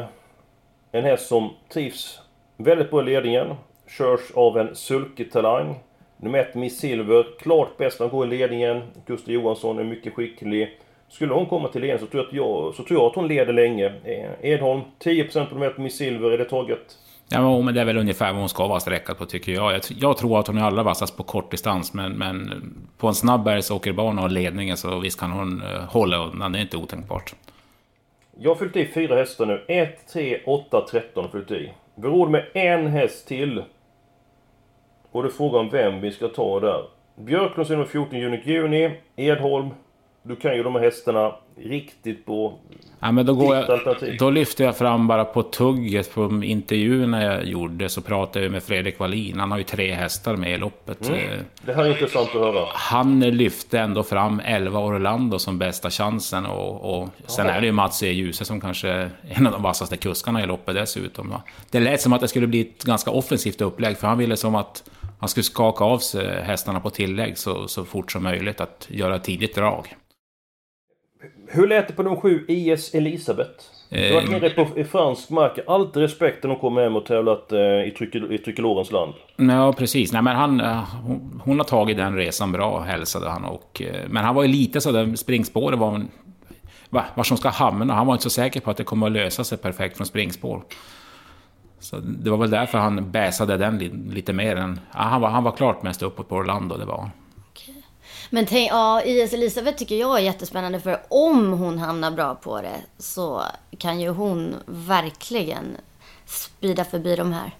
en 0.92 1.04
häst 1.04 1.28
som 1.28 1.50
trivs 1.74 2.20
väldigt 2.58 2.92
bra 2.92 3.02
i 3.02 3.06
ledningen. 3.06 3.56
Körs 3.98 4.32
av 4.34 4.58
en 4.58 4.76
sulketalang. 4.76 5.76
Nummer 6.18 6.40
ett 6.40 6.56
Miss 6.56 6.80
Silver, 6.80 7.26
klart 7.40 7.78
bäst 7.78 8.00
när 8.00 8.08
hon 8.08 8.20
går 8.20 8.34
i 8.34 8.38
ledningen. 8.38 8.82
Gustav 9.06 9.34
Johansson 9.34 9.80
är 9.80 9.84
mycket 9.84 10.14
skicklig. 10.14 10.80
Skulle 11.10 11.34
hon 11.34 11.46
komma 11.46 11.68
till 11.68 11.82
ledningen 11.82 12.06
så 12.06 12.12
tror 12.12 12.24
jag 12.24 12.28
att, 12.28 12.34
jag, 12.34 12.76
så 12.76 12.84
tror 12.84 13.00
jag 13.00 13.10
att 13.10 13.16
hon 13.16 13.28
leder 13.28 13.54
länge. 13.54 13.86
Eh, 14.04 14.52
Edholm, 14.52 14.82
10% 15.00 15.46
på 15.46 15.54
nummer 15.54 15.68
ett 15.68 15.78
Miss 15.78 15.98
Silver, 15.98 16.32
är 16.32 16.38
det 16.38 16.46
taget? 16.46 16.98
Ja, 17.30 17.62
men 17.62 17.74
det 17.74 17.82
är 17.82 17.86
väl 17.86 17.98
ungefär 17.98 18.32
vad 18.32 18.40
hon 18.40 18.50
ska 18.50 18.68
vara 18.68 18.80
sträckad 18.80 19.18
på 19.18 19.26
tycker 19.26 19.52
jag. 19.52 19.74
Jag, 19.74 19.82
jag 19.88 20.18
tror 20.18 20.40
att 20.40 20.48
hon 20.48 20.58
är 20.58 20.64
allra 20.64 20.84
vassast 20.84 21.18
på 21.18 21.24
kort 21.24 21.52
distans, 21.52 21.94
men, 21.94 22.12
men 22.12 22.64
på 22.98 23.08
en 23.08 23.16
snabb 23.16 23.44
bergsåkerbana 23.44 24.24
och 24.24 24.32
ledningen 24.32 24.78
så 24.78 25.00
visst 25.00 25.20
kan 25.20 25.32
hon 25.32 25.64
uh, 25.64 25.84
hålla 25.90 26.18
undan. 26.18 26.52
Det 26.52 26.60
är 26.60 26.62
inte 26.62 26.78
otänkbart. 26.78 27.36
Jag 28.40 28.50
har 28.50 28.56
fyllt 28.56 28.76
i 28.76 28.86
fyra 28.86 29.16
hästar 29.16 29.46
nu. 29.46 29.66
1, 29.68 30.08
3, 30.14 30.42
8, 30.46 30.86
13 30.92 31.24
har 31.24 31.32
fyllt 31.32 31.52
i. 31.52 31.74
Vi 31.96 32.08
råd 32.08 32.30
med 32.30 32.46
en 32.54 32.88
häst 32.88 33.28
till. 33.28 33.64
Och 35.12 35.24
det 35.24 35.30
är 35.30 35.34
frågan 35.34 35.60
om 35.60 35.70
vem 35.70 36.02
vi 36.02 36.12
ska 36.12 36.28
ta 36.28 36.60
där. 36.60 36.86
Björklund 37.16 37.70
nummer 37.70 37.86
14 37.86 38.20
juni, 38.20 38.42
Juni. 38.46 38.92
Edholm. 39.16 39.70
Du 40.24 40.36
kan 40.36 40.56
ju 40.56 40.64
de 40.64 40.76
här 40.76 40.82
hästarna 40.82 41.36
riktigt 41.58 42.26
på 42.26 42.60
Ja, 43.00 43.12
men 43.12 43.26
då, 43.26 43.34
går 43.34 43.56
jag, 43.56 43.72
alternativ. 43.72 44.18
då 44.20 44.30
lyfte 44.30 44.64
jag 44.64 44.78
fram 44.78 45.08
bara 45.08 45.26
på 45.26 45.44
tugget 45.44 46.14
på 46.14 46.44
intervjuerna 46.44 47.24
jag 47.24 47.46
gjorde 47.46 47.90
så 47.90 48.02
pratade 48.02 48.46
jag 48.46 48.52
med 48.52 48.64
Fredrik 48.64 49.00
Wallin. 49.00 49.40
Han 49.40 49.52
har 49.52 49.58
ju 49.58 49.64
tre 49.64 49.94
hästar 49.94 50.36
med 50.36 50.54
i 50.54 50.58
loppet. 50.58 51.10
Mm. 51.10 51.44
Det 51.66 51.74
här 51.74 51.86
är 51.86 51.90
intressant 51.90 52.28
att 52.28 52.34
höra. 52.34 52.68
Han 52.74 53.20
lyfte 53.20 53.80
ändå 53.80 54.04
fram 54.04 54.42
11 54.46 54.80
Orlando 54.80 55.40
som 55.40 55.58
bästa 55.58 55.90
chansen 55.90 56.46
och, 56.46 57.00
och 57.00 57.10
sen 57.26 57.48
är 57.48 57.62
det 57.62 57.66
ju 57.66 57.72
Mats 57.72 58.04
E. 58.04 58.12
Djuse 58.12 58.46
som 58.46 58.62
kanske 58.62 58.90
är 58.90 59.10
en 59.30 59.48
av 59.48 59.54
de 59.54 59.62
vassaste 59.62 59.98
kuskarna 59.98 60.44
i 60.44 60.46
loppet 60.46 60.76
dessutom. 60.76 61.30
Va? 61.30 61.42
Det 61.72 61.80
lät 61.80 62.02
som 62.02 62.14
att 62.14 62.22
det 62.22 62.28
skulle 62.28 62.48
bli 62.48 62.62
ett 62.62 62.84
ganska 62.84 63.12
offensivt 63.12 63.62
upplägg 63.62 63.98
för 63.98 64.08
han 64.08 64.18
ville 64.18 64.38
som 64.38 64.56
att 64.56 64.84
han 65.20 65.30
skulle 65.30 65.44
skaka 65.44 65.84
av 65.84 66.00
sig 66.00 66.42
hästarna 66.44 66.80
på 66.80 66.90
tillägg 66.90 67.38
så, 67.38 67.68
så 67.68 67.86
fort 67.86 68.12
som 68.12 68.24
möjligt 68.24 68.62
att 68.62 68.88
göra 68.90 69.20
tidigt 69.20 69.56
drag. 69.56 69.96
Hur 71.48 71.68
lät 71.68 71.88
det 71.88 71.94
på 71.94 72.04
de 72.04 72.16
sju 72.16 72.46
IS 72.48 72.94
Elisabeth? 72.96 73.52
Du 73.90 74.08
har 74.08 74.14
varit 74.14 74.26
Eh. 74.26 74.32
nere 74.42 74.50
på 74.50 74.84
fransk 74.84 75.30
mark. 75.30 75.60
Alltid 75.68 76.02
respekt 76.02 76.44
när 76.44 76.50
de 76.50 76.60
kommer 76.60 76.82
hem 76.82 76.96
och 76.96 77.06
tävlat 77.06 77.52
eh, 77.52 77.60
i, 77.60 77.94
tryck, 77.98 78.16
i 78.16 78.38
Tricolorens 78.38 78.92
land. 78.92 79.14
Ja, 79.36 79.74
precis. 79.74 80.12
Nej, 80.14 80.22
men 80.22 80.36
han, 80.36 80.62
eh, 80.62 80.84
hon, 81.04 81.42
hon 81.46 81.58
har 81.60 81.66
tagit 81.66 81.98
den 81.98 82.16
resan 82.16 82.52
bra, 82.52 82.80
hälsade 82.80 83.30
han. 83.30 83.46
Och, 83.46 83.82
eh, 83.82 84.02
men 84.10 84.24
han 84.26 84.36
var 84.36 84.44
ju 84.44 84.50
lite 84.50 84.82
sådär, 84.82 85.16
springspåret 85.16 85.80
var... 85.80 85.96
en- 85.96 86.12
Va, 86.90 87.06
var 87.16 87.24
som 87.24 87.38
ska 87.38 87.50
hamna. 87.50 87.94
Han 87.94 88.08
var 88.08 88.14
inte 88.14 88.24
så 88.24 88.30
säker 88.30 88.60
på 88.62 88.72
att 88.72 88.78
det 88.78 88.84
kommer 88.84 89.06
att 89.08 89.12
lösa 89.14 89.44
sig 89.44 89.58
perfekt 89.58 89.98
från 89.98 90.08
springspår. 90.08 90.62
Så 91.80 91.96
det 91.98 92.30
var 92.30 92.38
väl 92.38 92.50
därför 92.50 92.78
han 92.78 93.12
bäsade 93.12 93.58
den 93.58 93.78
li, 93.78 93.92
lite 94.10 94.34
mer 94.34 94.56
än... 94.56 94.80
Ja, 94.94 95.00
han, 95.00 95.22
var, 95.22 95.30
han 95.30 95.44
var 95.44 95.52
klart 95.52 95.84
mest 95.84 96.04
uppåt 96.04 96.30
på 96.30 96.36
Orlando, 96.36 96.78
det 96.78 96.86
var 96.86 96.98
han. 96.98 97.10
Men 98.30 98.46
tänk, 98.46 98.72
ja, 98.72 99.02
IS 99.06 99.34
Elisabeth 99.34 99.78
tycker 99.78 99.96
jag 99.96 100.18
är 100.20 100.24
jättespännande 100.24 100.80
för 100.80 100.98
om 101.10 101.54
hon 101.54 101.78
hamnar 101.78 102.12
bra 102.12 102.36
på 102.36 102.62
det 102.62 102.76
så 102.98 103.42
kan 103.78 104.00
ju 104.02 104.10
hon 104.10 104.56
verkligen 104.66 105.78
spida 106.26 106.84
förbi 106.86 107.16
de 107.16 107.34
här. 107.34 107.52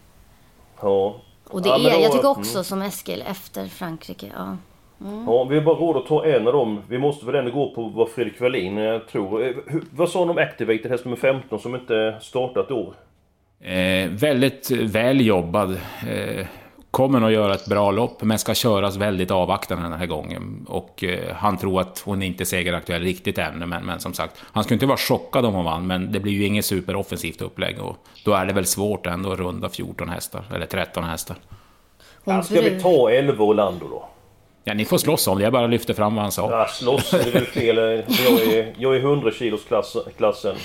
Ja. 0.82 1.16
Och 1.50 1.62
det 1.62 1.70
Ja, 1.70 1.76
är, 1.80 1.84
då- 1.84 2.02
jag 2.04 2.12
tycker 2.12 2.30
också 2.30 2.54
mm. 2.54 2.64
som 2.64 2.82
Eskil 2.82 3.24
efter 3.28 3.68
Frankrike. 3.68 4.32
Ja. 4.36 4.58
Mm. 5.02 5.24
Ja, 5.28 5.44
vi 5.44 5.56
har 5.56 5.64
bara 5.64 5.76
råd 5.76 5.98
att 5.98 6.06
ta 6.06 6.26
en 6.26 6.48
av 6.48 6.54
dem. 6.54 6.82
Vi 6.90 6.98
måste 6.98 7.26
väl 7.26 7.36
ändå 7.36 7.52
gå 7.52 7.74
på 7.76 7.84
vad 7.84 8.10
Fredrik 8.10 8.42
Wallin 8.42 8.78
eh, 8.78 9.00
tror. 9.00 9.44
Eh, 9.48 9.54
hur- 9.68 9.84
Vad 9.92 10.10
sa 10.10 10.20
han 10.20 10.30
om 10.30 10.38
Activated, 10.38 10.92
häst 10.92 11.06
nummer 11.06 11.18
15, 11.18 11.60
som 11.60 11.76
inte 11.76 12.18
startat 12.22 12.72
år? 12.72 12.94
Eh, 13.62 14.10
väldigt 14.10 14.72
väl 14.72 15.26
jobbad. 15.26 15.72
Eh, 16.10 16.46
kommer 16.98 17.20
nog 17.20 17.32
göra 17.32 17.54
ett 17.54 17.66
bra 17.66 17.92
lopp, 17.92 18.22
men 18.22 18.40
ska 18.40 18.54
köras 18.54 18.96
väldigt 18.96 19.32
avvaktande 19.32 19.84
den 19.84 20.00
här 20.00 20.06
gången. 20.06 20.66
Och 20.68 21.04
eh, 21.04 21.36
han 21.36 21.58
tror 21.58 21.82
att 21.82 22.02
hon 22.06 22.24
inte 22.24 22.44
är 22.44 22.46
segeraktuell 22.46 23.02
riktigt 23.02 23.38
ännu, 23.38 23.66
men, 23.66 23.86
men 23.86 24.00
som 24.00 24.14
sagt, 24.14 24.36
han 24.52 24.64
skulle 24.64 24.76
inte 24.76 24.86
vara 24.86 24.98
chockad 24.98 25.46
om 25.46 25.54
hon 25.54 25.66
vann, 25.66 25.88
men 25.88 26.12
det 26.12 26.20
blir 26.20 26.34
ju 26.34 26.46
inget 26.46 26.66
superoffensivt 26.66 27.42
upplägg. 27.42 27.80
Och 27.80 27.96
då 28.26 28.34
är 28.34 28.46
det 28.46 28.54
väl 28.54 28.66
svårt 28.66 29.06
ändå 29.06 29.32
att 29.32 29.40
runda 29.40 29.70
14 29.70 30.10
hästar, 30.10 30.44
eller 30.56 30.66
13 30.66 31.04
hästar. 31.04 31.38
Ja, 32.24 32.44
ska 32.44 32.62
vi 32.62 32.82
ta 32.82 33.10
11 33.10 33.44
Orlando 33.44 33.88
då? 33.88 34.10
Ja, 34.64 34.74
ni 34.74 34.86
får 34.86 34.98
slåss 34.98 35.28
om 35.28 35.38
det, 35.38 35.44
jag 35.44 35.54
bara 35.54 35.68
lyfter 35.68 35.94
fram 35.94 36.16
vad 36.16 36.22
han 36.22 36.32
sa. 36.32 36.52
Ja, 36.52 36.68
slåss 36.68 37.12
det 37.12 37.28
är 37.28 37.32
väl 37.32 37.46
fel. 37.46 37.78
Jag 37.78 38.42
är, 38.42 38.74
jag 38.78 38.96
är 38.96 39.00
100 39.00 39.32
kilos 39.32 39.64
klass, 39.64 39.98
klassen. 40.18 40.56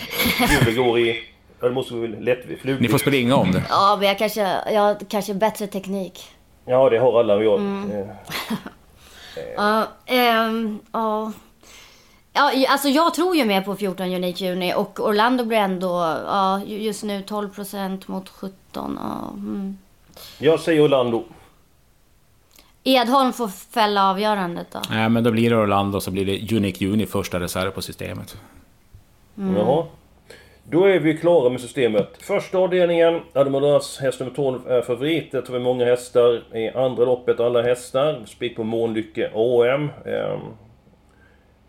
Julen 0.51 0.85
går 0.85 0.99
i... 0.99 1.25
Ja, 1.63 1.69
det 1.69 1.75
måste 1.75 1.95
vi 1.95 2.01
väl 2.01 2.21
lätt 2.25 2.47
vid. 2.47 2.81
Ni 2.81 2.89
får 2.89 2.99
springa 2.99 3.37
om 3.37 3.53
det. 3.53 3.63
ja, 3.69 3.97
men 3.99 4.09
jag 4.09 4.19
kanske, 4.19 4.41
jag 4.73 4.81
har 4.81 4.97
kanske 5.09 5.35
bättre 5.35 5.67
teknik. 5.67 6.25
Ja, 6.65 6.91
det 6.91 6.99
har 6.99 7.21
alla. 7.21 7.43
Jag, 7.43 7.59
Mm. 7.59 7.91
eh, 7.91 8.07
Ja, 9.57 9.87
ehm, 10.07 10.79
ja. 10.93 11.33
Ja, 12.33 12.53
alltså 12.69 12.89
jag 12.89 13.15
tror 13.15 13.37
ju 13.37 13.45
mer 13.45 13.61
på 13.61 13.77
14 13.77 14.07
Unique 14.15 14.45
Juni 14.45 14.75
och 14.77 15.01
Orlando 15.01 15.45
blir 15.45 15.59
ändå, 15.59 15.89
ja, 16.27 16.61
just 16.65 17.03
nu 17.03 17.23
12% 17.23 18.01
mot 18.07 18.29
17. 18.29 18.99
Ja, 19.03 19.31
mm. 19.35 19.79
jag 20.39 20.61
säger 20.61 20.85
Orlando. 20.85 21.25
Edholm 22.85 23.33
får 23.33 23.49
fälla 23.49 24.11
avgörandet 24.11 24.67
då. 24.73 24.81
Nej, 24.91 25.09
men 25.09 25.25
då 25.25 25.31
blir 25.31 25.51
det 25.51 25.57
Orlando, 25.57 26.01
så 26.01 26.11
blir 26.11 26.27
det 26.27 26.57
Unique 26.57 26.85
Juni 26.85 27.07
första 27.07 27.41
reserv 27.41 27.71
på 27.71 27.83
systemet. 27.83 28.37
Mm. 29.39 29.57
Jaha. 29.57 29.87
Då 30.65 30.85
är 30.85 30.99
vi 30.99 31.17
klara 31.17 31.51
med 31.51 31.61
systemet. 31.61 32.09
Första 32.23 32.59
avdelningen, 32.59 33.21
Ademaras 33.33 33.99
häst 33.99 34.21
nummer 34.21 34.33
12 34.35 34.71
är 34.71 34.83
favorit. 34.83 35.33
Där 35.33 35.43
tar 35.43 35.55
vi 35.55 35.61
många 35.61 35.85
hästar. 35.85 36.43
I 36.57 36.69
andra 36.69 37.05
loppet 37.05 37.41
alla 37.41 37.63
hästar. 37.63 38.23
Spik 38.27 38.57
på 38.57 38.65
Månlycke 38.65 39.31
AM. 39.35 39.91
Ehm, 40.07 40.41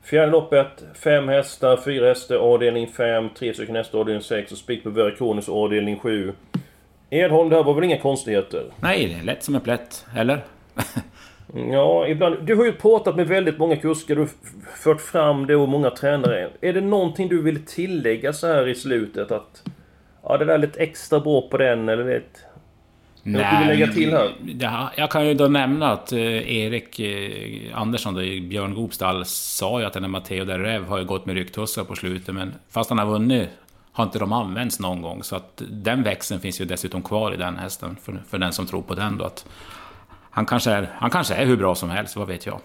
fjärde 0.03 0.31
loppet, 0.31 0.83
fem 0.93 1.27
hästar, 1.27 1.77
fyra 1.77 2.07
hästar, 2.07 2.35
avdelning 2.35 2.87
5, 2.87 3.29
tre 3.37 3.53
stycken 3.53 3.75
hästar, 3.75 3.99
avdelning 3.99 4.23
6 4.23 4.51
och 4.51 4.57
spik 4.57 4.83
på 4.83 4.89
Verikonis 4.89 5.49
avdelning 5.49 5.99
7. 5.99 6.33
Edholm, 7.09 7.49
det 7.49 7.55
här 7.55 7.63
var 7.63 7.73
väl 7.73 7.83
inga 7.83 7.99
konstigheter? 7.99 8.63
Nej, 8.79 9.07
det 9.07 9.19
är 9.19 9.23
lätt 9.23 9.43
som 9.43 9.55
en 9.55 9.61
plätt, 9.61 10.05
eller? 10.17 10.41
Ja, 11.53 12.07
ibland. 12.07 12.37
Du 12.45 12.55
har 12.55 12.65
ju 12.65 12.71
pratat 12.71 13.15
med 13.15 13.27
väldigt 13.27 13.57
många 13.57 13.75
kuskar, 13.75 14.15
du 14.15 14.21
har 14.21 14.29
fört 14.75 15.01
fram 15.01 15.47
det 15.47 15.55
och 15.55 15.69
många 15.69 15.89
tränare. 15.89 16.49
Är 16.61 16.73
det 16.73 16.81
någonting 16.81 17.29
du 17.29 17.41
vill 17.41 17.65
tillägga 17.65 18.33
så 18.33 18.47
här 18.47 18.67
i 18.67 18.75
slutet? 18.75 19.31
Att... 19.31 19.63
Ja, 20.23 20.37
det 20.37 20.45
där 20.45 20.53
är 20.53 20.57
lite 20.57 20.79
extra 20.79 21.19
bra 21.19 21.41
på 21.41 21.57
den, 21.57 21.89
eller 21.89 22.03
det... 22.03 22.21
Något 23.25 23.45
du 23.51 23.57
vill 23.57 23.67
lägga 23.67 23.93
till 23.93 24.11
här? 24.11 24.33
Ja, 24.59 24.91
jag 24.97 25.11
kan 25.11 25.27
ju 25.27 25.33
då 25.33 25.47
nämna 25.47 25.91
att 25.91 26.11
eh, 26.11 26.57
Erik 26.57 26.99
eh, 26.99 27.79
Andersson 27.79 28.13
då, 28.13 28.21
i 28.21 28.41
Björn 28.41 28.73
Goops 28.73 28.95
stall 28.95 29.25
sa 29.25 29.79
ju 29.79 29.85
att 29.85 29.93
den 29.93 30.03
här 30.03 30.09
Matteo 30.09 30.45
del 30.45 30.59
Rev 30.59 30.83
har 30.83 30.97
ju 30.97 31.05
gått 31.05 31.25
med 31.25 31.35
rycktussar 31.35 31.83
på 31.83 31.95
slutet, 31.95 32.35
men 32.35 32.53
fast 32.69 32.89
han 32.89 32.99
har 32.99 33.05
vunnit 33.05 33.49
har 33.93 34.03
inte 34.03 34.19
de 34.19 34.33
använts 34.33 34.79
någon 34.79 35.01
gång. 35.01 35.23
Så 35.23 35.35
att 35.35 35.61
den 35.69 36.03
växeln 36.03 36.41
finns 36.41 36.61
ju 36.61 36.65
dessutom 36.65 37.01
kvar 37.01 37.33
i 37.33 37.37
den 37.37 37.57
hästen, 37.57 37.97
för, 38.01 38.23
för 38.29 38.37
den 38.37 38.53
som 38.53 38.65
tror 38.65 38.81
på 38.81 38.95
den 38.95 39.17
då. 39.17 39.25
Att 39.25 39.45
han, 40.33 40.45
kanske 40.45 40.71
är, 40.71 40.95
han 40.97 41.09
kanske 41.09 41.33
är 41.33 41.45
hur 41.45 41.57
bra 41.57 41.75
som 41.75 41.89
helst, 41.89 42.15
vad 42.15 42.27
vet 42.27 42.45
jag. 42.45 42.59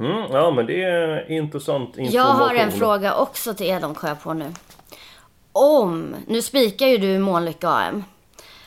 Mm, 0.00 0.32
ja, 0.32 0.50
men 0.50 0.66
det 0.66 0.82
är 0.82 1.30
intressant 1.30 1.88
information. 1.88 2.14
Jag 2.14 2.24
har 2.24 2.54
en 2.54 2.72
fråga 2.72 3.14
också 3.14 3.54
till 3.54 3.66
Edholm, 3.66 3.94
kom 3.94 4.08
jag 4.08 4.22
på 4.22 4.34
nu. 4.34 4.52
Om, 5.52 6.16
nu 6.26 6.42
spikar 6.42 6.86
ju 6.86 6.98
du 6.98 7.18
Månlycke 7.18 7.68
AM. 7.68 8.04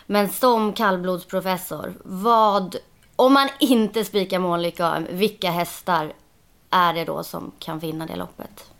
Men 0.05 0.29
som 0.29 0.73
kallblodsprofessor, 0.73 1.93
vad... 2.03 2.75
Om 3.15 3.33
man 3.33 3.49
inte 3.59 4.05
spikar 4.05 4.39
Månlycke 4.39 4.85
AM, 4.85 5.07
vilka 5.11 5.51
hästar 5.51 6.13
är 6.69 6.93
det 6.93 7.05
då 7.05 7.23
som 7.23 7.51
kan 7.59 7.79
vinna 7.79 8.05
det 8.05 8.15
loppet? 8.15 8.71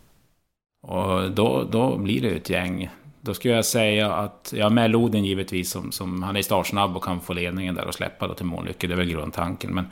Och 0.86 1.30
då, 1.30 1.64
då 1.70 1.96
blir 1.96 2.22
det 2.22 2.28
ett 2.28 2.50
gäng. 2.50 2.90
Då 3.24 3.34
skulle 3.34 3.54
jag 3.54 3.64
säga 3.64 4.12
att, 4.12 4.54
ja 4.56 4.70
med 4.70 4.90
Loden 4.90 5.24
givetvis, 5.24 5.70
som, 5.70 5.92
som 5.92 6.22
han 6.22 6.36
är 6.36 6.42
startsnabb 6.42 6.96
och 6.96 7.04
kan 7.04 7.20
få 7.20 7.32
ledningen 7.32 7.74
där 7.74 7.86
och 7.86 7.94
släppa 7.94 8.26
då 8.26 8.34
till 8.34 8.46
Månlykke, 8.46 8.86
det 8.86 8.94
är 8.94 8.96
väl 8.96 9.10
grundtanken. 9.10 9.74
Men 9.74 9.84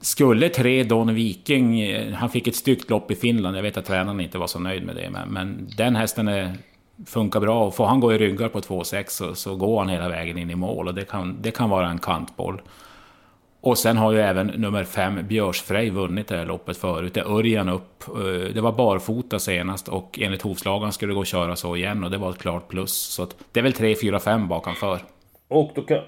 skulle 0.00 0.48
tre 0.48 0.84
Don 0.84 1.14
Viking, 1.14 1.80
eh, 1.80 2.14
han 2.14 2.30
fick 2.30 2.46
ett 2.46 2.56
styggt 2.56 2.90
lopp 2.90 3.10
i 3.10 3.14
Finland, 3.14 3.56
jag 3.56 3.62
vet 3.62 3.76
att 3.76 3.84
tränaren 3.84 4.20
inte 4.20 4.38
var 4.38 4.46
så 4.46 4.58
nöjd 4.58 4.86
med 4.86 4.96
det, 4.96 5.10
men, 5.10 5.28
men 5.28 5.68
den 5.76 5.96
hästen 5.96 6.28
är, 6.28 6.54
funkar 7.06 7.40
bra. 7.40 7.66
Och 7.66 7.74
får 7.74 7.86
han 7.86 8.00
gå 8.00 8.12
i 8.12 8.18
ryggar 8.18 8.48
på 8.48 8.60
2,6 8.60 9.04
så, 9.08 9.34
så 9.34 9.56
går 9.56 9.78
han 9.78 9.88
hela 9.88 10.08
vägen 10.08 10.38
in 10.38 10.50
i 10.50 10.54
mål 10.54 10.88
och 10.88 10.94
det 10.94 11.04
kan, 11.04 11.42
det 11.42 11.50
kan 11.50 11.70
vara 11.70 11.90
en 11.90 11.98
kantboll. 11.98 12.60
Och 13.62 13.78
sen 13.78 13.96
har 13.96 14.12
ju 14.12 14.20
även 14.20 14.46
nummer 14.46 14.84
fem 14.84 15.26
Björsfrej 15.28 15.90
vunnit 15.90 16.28
det 16.28 16.36
här 16.36 16.46
loppet 16.46 16.76
förut. 16.76 17.14
Det 17.14 17.20
är 17.20 17.36
Örjan 17.36 17.68
upp. 17.68 18.04
Eh, 18.08 18.54
det 18.54 18.60
var 18.60 18.72
barfota 18.72 19.38
senast 19.38 19.88
och 19.88 20.18
enligt 20.22 20.42
hovslagaren 20.42 20.92
skulle 20.92 21.10
det 21.10 21.14
gå 21.14 21.20
att 21.20 21.26
köra 21.26 21.56
så 21.56 21.76
igen 21.76 22.04
och 22.04 22.10
det 22.10 22.18
var 22.18 22.30
ett 22.30 22.38
klart 22.38 22.68
plus. 22.68 22.92
Så 22.92 23.22
att 23.22 23.36
det 23.52 23.60
är 23.60 23.64
väl 23.64 23.72
3, 23.72 23.94
4, 24.02 24.20
5 24.20 24.48
bakanför. 24.48 24.98
Och 25.48 25.72
då 25.74 25.82
kan... 25.82 25.98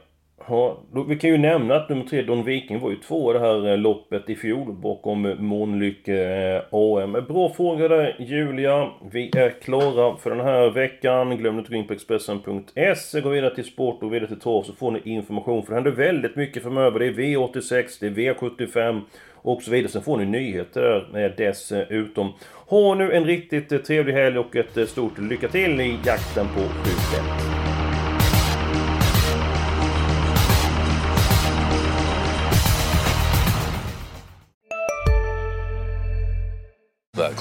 Ja, 0.48 0.82
då, 0.92 1.02
vi 1.02 1.16
kan 1.16 1.30
ju 1.30 1.38
nämna 1.38 1.76
att 1.76 1.88
nummer 1.88 2.04
tre, 2.04 2.22
Don 2.22 2.44
Viking, 2.44 2.80
var 2.80 2.90
ju 2.90 2.96
två 2.96 3.30
i 3.30 3.34
det 3.34 3.40
här 3.40 3.68
eh, 3.68 3.78
loppet 3.78 4.30
i 4.30 4.36
fjol 4.36 4.72
bakom 4.72 5.34
Månlycke 5.38 6.14
eh, 6.14 6.62
AM. 6.70 7.12
Bra 7.12 7.52
fråga 7.56 7.88
där 7.88 8.16
Julia. 8.18 8.90
Vi 9.10 9.30
är 9.36 9.50
klara 9.50 10.16
för 10.16 10.30
den 10.30 10.40
här 10.40 10.70
veckan. 10.70 11.36
Glöm 11.36 11.58
inte 11.58 11.66
att 11.66 11.70
gå 11.70 11.76
in 11.76 11.86
på 11.86 11.92
Expressen.se. 11.92 13.20
Gå 13.20 13.28
vidare 13.28 13.54
till 13.54 13.64
sport 13.64 14.02
och 14.02 14.14
vidare 14.14 14.28
till 14.28 14.40
torv 14.40 14.62
så 14.62 14.72
får 14.72 14.90
ni 14.90 15.00
information. 15.04 15.62
För 15.62 15.70
det 15.70 15.76
händer 15.76 15.90
väldigt 15.90 16.36
mycket 16.36 16.62
framöver. 16.62 16.98
Det 16.98 17.06
är 17.06 17.12
V86, 17.12 17.84
det 18.00 18.06
är 18.06 18.10
V75 18.10 19.00
och 19.34 19.62
så 19.62 19.70
vidare. 19.70 19.92
Sen 19.92 20.02
får 20.02 20.16
ni 20.16 20.24
nyheter 20.24 21.08
där 21.12 21.24
eh, 21.24 21.30
dessutom. 21.36 22.32
Ha 22.66 22.94
nu 22.94 23.12
en 23.12 23.24
riktigt 23.24 23.84
trevlig 23.84 24.14
helg 24.14 24.38
och 24.38 24.56
ett 24.56 24.88
stort 24.88 25.18
lycka 25.18 25.48
till 25.48 25.80
i 25.80 25.98
jakten 26.04 26.46
på 26.46 26.60
7 26.60 27.63